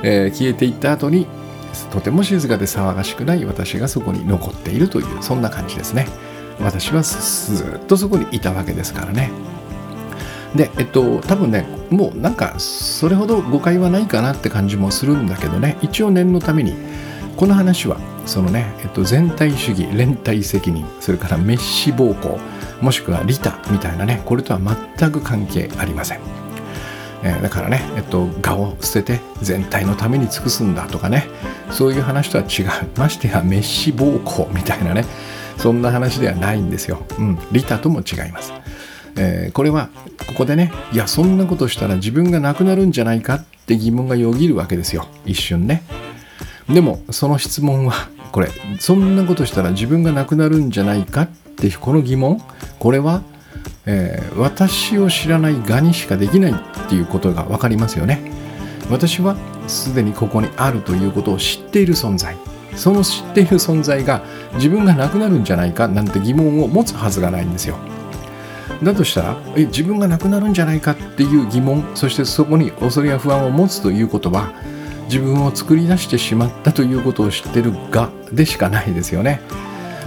[0.02, 1.26] う、えー、消えていった後に
[1.92, 6.08] とても静かで騒がしくない私がそこに残っているというそんな感じですね。
[6.60, 9.30] 私はずっとそこにいたわけですからね。
[10.54, 15.76] でえっと多分ねもうなんかそれほど誤解はないかなって感じもするんだけどね。
[15.82, 16.74] 一応念のために
[17.36, 22.38] この話はそのね、えっと、全体主義連帯責任それから滅死暴行
[22.80, 26.20] もしくは利他みたいなねこれとは全く関係ありません、
[27.22, 31.26] えー、だからね、えっと、我を捨てて全体のために尽くすんだとかね
[31.70, 35.04] そういう話とは違うましてや滅死暴行みたいなね
[35.58, 37.02] そんな話ではないんですよ。
[37.18, 38.52] うん、利他とも違います。
[39.16, 39.88] えー、これは
[40.26, 45.84] ここでねいやそんなことしたら自分がなくなるんじゃないかって疑問がよぎるわけですよ一瞬ね
[46.68, 48.48] でもその質問はこれ
[48.80, 52.40] そんなことしたら自分がなくなるんじゃないかってこの疑問？
[52.78, 53.22] これは、
[53.86, 58.32] えー、私を知らないがにしかできないっていうことが分かりますよね。
[58.90, 59.36] 私は
[59.68, 62.36] すでにここにあるということを知っている存在。
[62.74, 64.22] その知っている存在が
[64.54, 67.76] 自分がなくなるんじゃないかなんて疑問を持つはずがないんですよ。
[68.82, 74.52] だとしたらえ自分がなくなるんじゃないかっていう疑問そしてそこに恐れや不安を持つということは
[75.04, 79.40] 自分を作り出してしまったということを知ってるがでしかないですよね。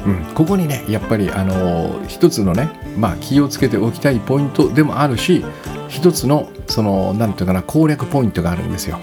[0.06, 5.44] うん、ここにねやっぱりあの一つのね、まあ、気をつけておきたいポイントでもあるし
[5.90, 9.00] 一つのその何て言うかな攻略ポイントがあるんですよ。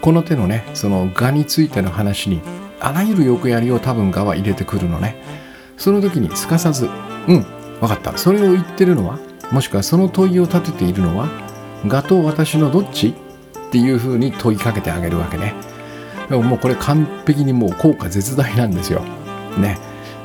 [0.00, 2.40] この手のねその蛾についての話に
[2.78, 5.16] あらゆる欲やりを多分蛾は入れてくるのね。
[5.76, 6.88] その時にすかさず
[7.26, 7.46] 「うん
[7.80, 9.18] 分かったそれを言ってるのは
[9.50, 11.28] もしくはその問いを立てているのは
[11.86, 13.14] 蛾と私のどっち？
[13.68, 15.54] っていうふうに問いかけてあげるわけね。
[16.30, 19.00] もうこれ完璧にもう効果絶大なんですよ。
[19.58, 19.78] ね。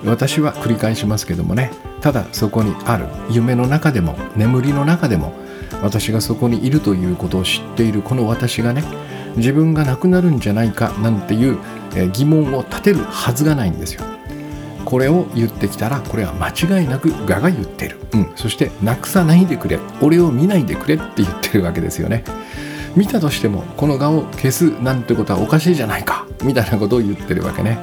[0.06, 1.72] 私は繰り返しますけどもね。
[2.02, 5.34] ただそこにある夢の中でも眠りの中でも
[5.82, 8.84] 私がそこにいるということを知っているこの私がね
[9.38, 11.58] 自分がなくなるんじゃないかなんていう
[12.12, 14.04] 疑問を立てるはずがないんですよ。
[14.84, 19.80] これを言ってきたらこれは間違いなく我が言ってる、うん、そしてなくさないでくれ。
[20.02, 22.24] 俺を見ないでくれって言ってるわけですよね。
[22.96, 27.78] 見たとしてもこの顔を消すなんてことはおかしいじゃないかみたいなことを言ってるわけね、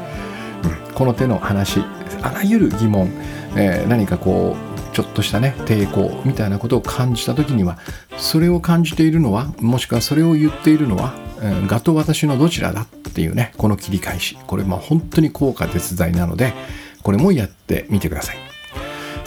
[0.88, 1.80] うん、この手の話
[2.22, 3.10] あらゆる疑問、
[3.56, 7.78] えー、何かこうちょっとしたね抵抗みたいなことを感じた時には
[8.18, 16.52] それを感じているのはもしくはそれを言っているのは、えー、ガと私のどちらだっていうねこの切り返しこれまあ本当に効果絶大なので
[17.02, 18.36] これもやってみてください。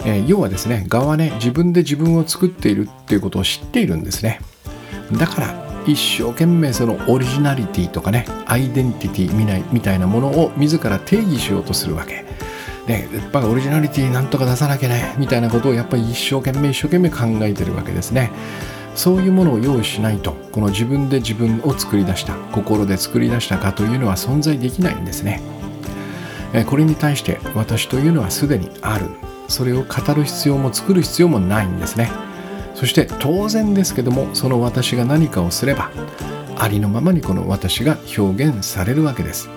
[0.06, 4.42] えー、要はですね、側はね、自分で自分を作っているっていうことを知っているんですね。
[5.14, 12.26] だから、一生懸命そのオリジナリティとかね、アイデンティティみたいなものを自ら定義しようとするわけ。
[12.88, 18.32] ね、やっぱオリジナリティなんとか出さなきゃね、みたいなことをやっぱり一生懸命一生懸命考えてるわけですね。
[18.96, 25.42] そういうものを用意しないと、この自分で自分を作り出した、心で作り出したかというのは存在できないんですね。
[26.68, 29.08] これに対して私というのはすでにある
[29.48, 32.12] それを語る必要も作る必要もないんですね
[32.84, 35.90] そして当然ですけどもその私が何かをすれば
[36.58, 39.50] ありのままにこの私が表現されるわけです。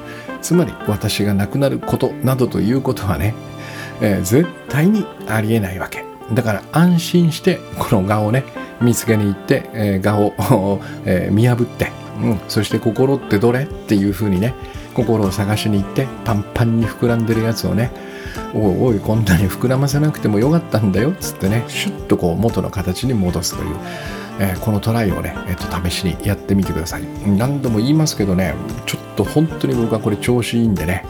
[0.43, 3.35] つまり私がなくなることなどということはね、
[4.01, 6.05] えー、絶対にありえないわけ。
[6.35, 8.45] だから安心してこの画をね
[8.81, 11.91] 見つけに行って、えー、を、 えー、見破って、
[12.23, 14.55] うん、そして心ってどれっていうふうにね
[14.95, 17.91] 心を探しに行ってパンパンに膨らんでるやつをね
[18.55, 23.77] おいおいこんなに膨らませなくてもよかったんだよっつってねシュッとこう元の形に戻すという、
[24.41, 27.03] えー、このトライをね、えー、と試しにやってみてください。
[27.27, 28.55] 何度も言いますけどね
[28.87, 31.05] ちょっと本当に僕はこれ調子いいんでね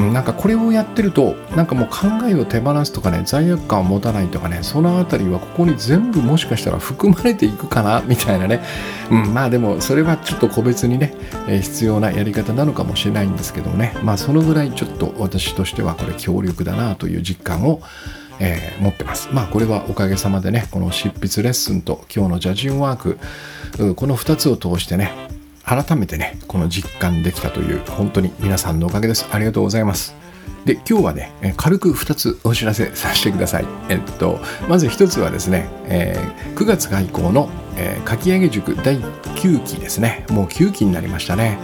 [0.00, 8.62] なんかこれをやってるとなんかもう考えを手放すとかね罪悪感を持たないとかねその辺りはここに全部もしかしたら含まれていくかなみたいなね、
[9.10, 11.14] うん、まあでもそれはちょっと個別にね、
[11.48, 13.96] えー、必要なやり方なのかもしれないんですけどもね。
[14.02, 17.80] まあそのぐらいちょっと私としてはこれ強力だなという実感を
[18.42, 19.28] えー、持ってます。
[19.32, 23.18] まあこれはおかげさまでね、この執筆レッスンと今日のジャジンワーク、
[23.94, 25.12] この2つを通してね、
[25.70, 29.28] 改めてねこの実感できたという本当に皆さんのおかげです。
[29.30, 30.16] ありがとうございます。
[30.64, 33.66] で今日はね軽く2つお知らせさせてください。
[33.88, 40.26] えっとまず1つはですね、えー、9月外交の、えー、書き上げ塾第9期ですね。
[40.30, 41.56] もう9期になりましたね。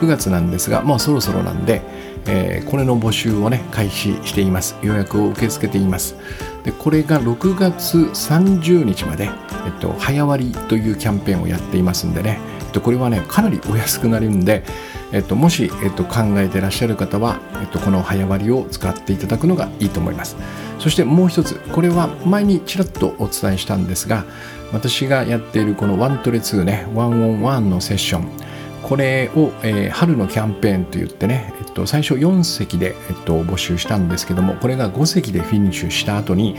[0.00, 1.80] 9月なんですがもうそろそろなんで、
[2.26, 4.74] えー、これの募集をね開始しています。
[4.82, 6.16] 予約を受け付けています。
[6.64, 9.30] でこれが6月30日まで、
[9.64, 12.40] えっと、早割というキャンペーンをやっていますんでね
[12.74, 14.64] と、これはねかなりお安くなるんで、
[15.12, 20.36] えっと、もし、えっと、考えてらっしゃる方は、えっと、この早割を使っていただくのがいいと思います。
[20.78, 24.24] そしてもう一つこれは前にちらっとお伝えしたんですが
[24.72, 28.28] 私がやっているこのワントレ2ねワンオンワンのセッション
[28.82, 36.56] これを、えー、春のキャンペーンと言ってね、えっと、最初4席で、えっと、募集したんですけどもこれが5席でフィニッシュした後に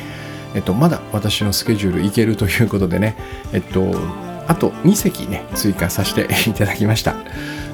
[0.56, 3.18] えっと、まだ私のスケジュールいけるということでね、
[3.52, 3.94] えっと、
[4.48, 7.16] あと2席ね追加させて いただきました。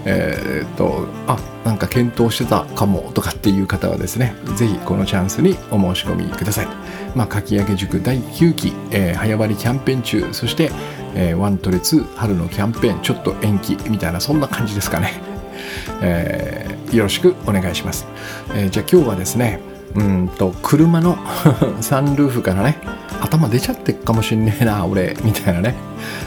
[0.03, 6.67] えー、っとあなんか検討してたかもとかっていう方はですねぜひこのチャンスにお申し込みください。
[7.15, 10.71] まあ書き上げ塾第9期、えー、早割キャンペーン中そして、
[11.15, 15.21] えー、ワントレツ春のキャンペーンちょっと延期みたいなそんな感じですかね、
[16.01, 18.05] えー、よろしくお願いします、
[18.53, 19.59] えー、じゃあ今日はですね
[19.95, 21.17] うんと車の
[21.81, 22.77] サンルーフからね
[23.21, 25.75] 頭出ちゃってっかもしんねえな俺みたいなね。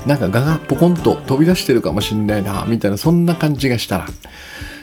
[0.07, 4.07] なんかガがポコンと飛び出してるかもしんないなみたいなそんな感じがしたら、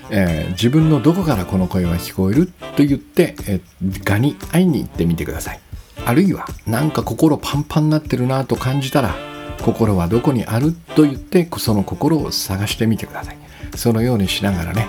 [0.10, 5.60] えー、自分のどこからこの声が聞こえると言って、えー、ガに会いに行ってみてください。
[6.06, 9.16] あるいはなんか心パンパンになってるなと感じたら
[9.62, 13.38] 心はどこにあると言ってその心を探してみてください。
[13.76, 14.88] そのようにしながらね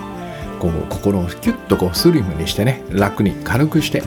[0.59, 4.01] こう心をキュッとこうスリムにしてね楽に軽くして、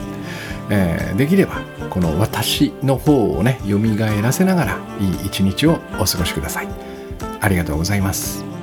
[0.69, 3.77] えー、できればこの私の方をね蘇
[4.21, 6.67] らせながらいい一日をお過ごしください。
[7.39, 8.56] ありがとうございます。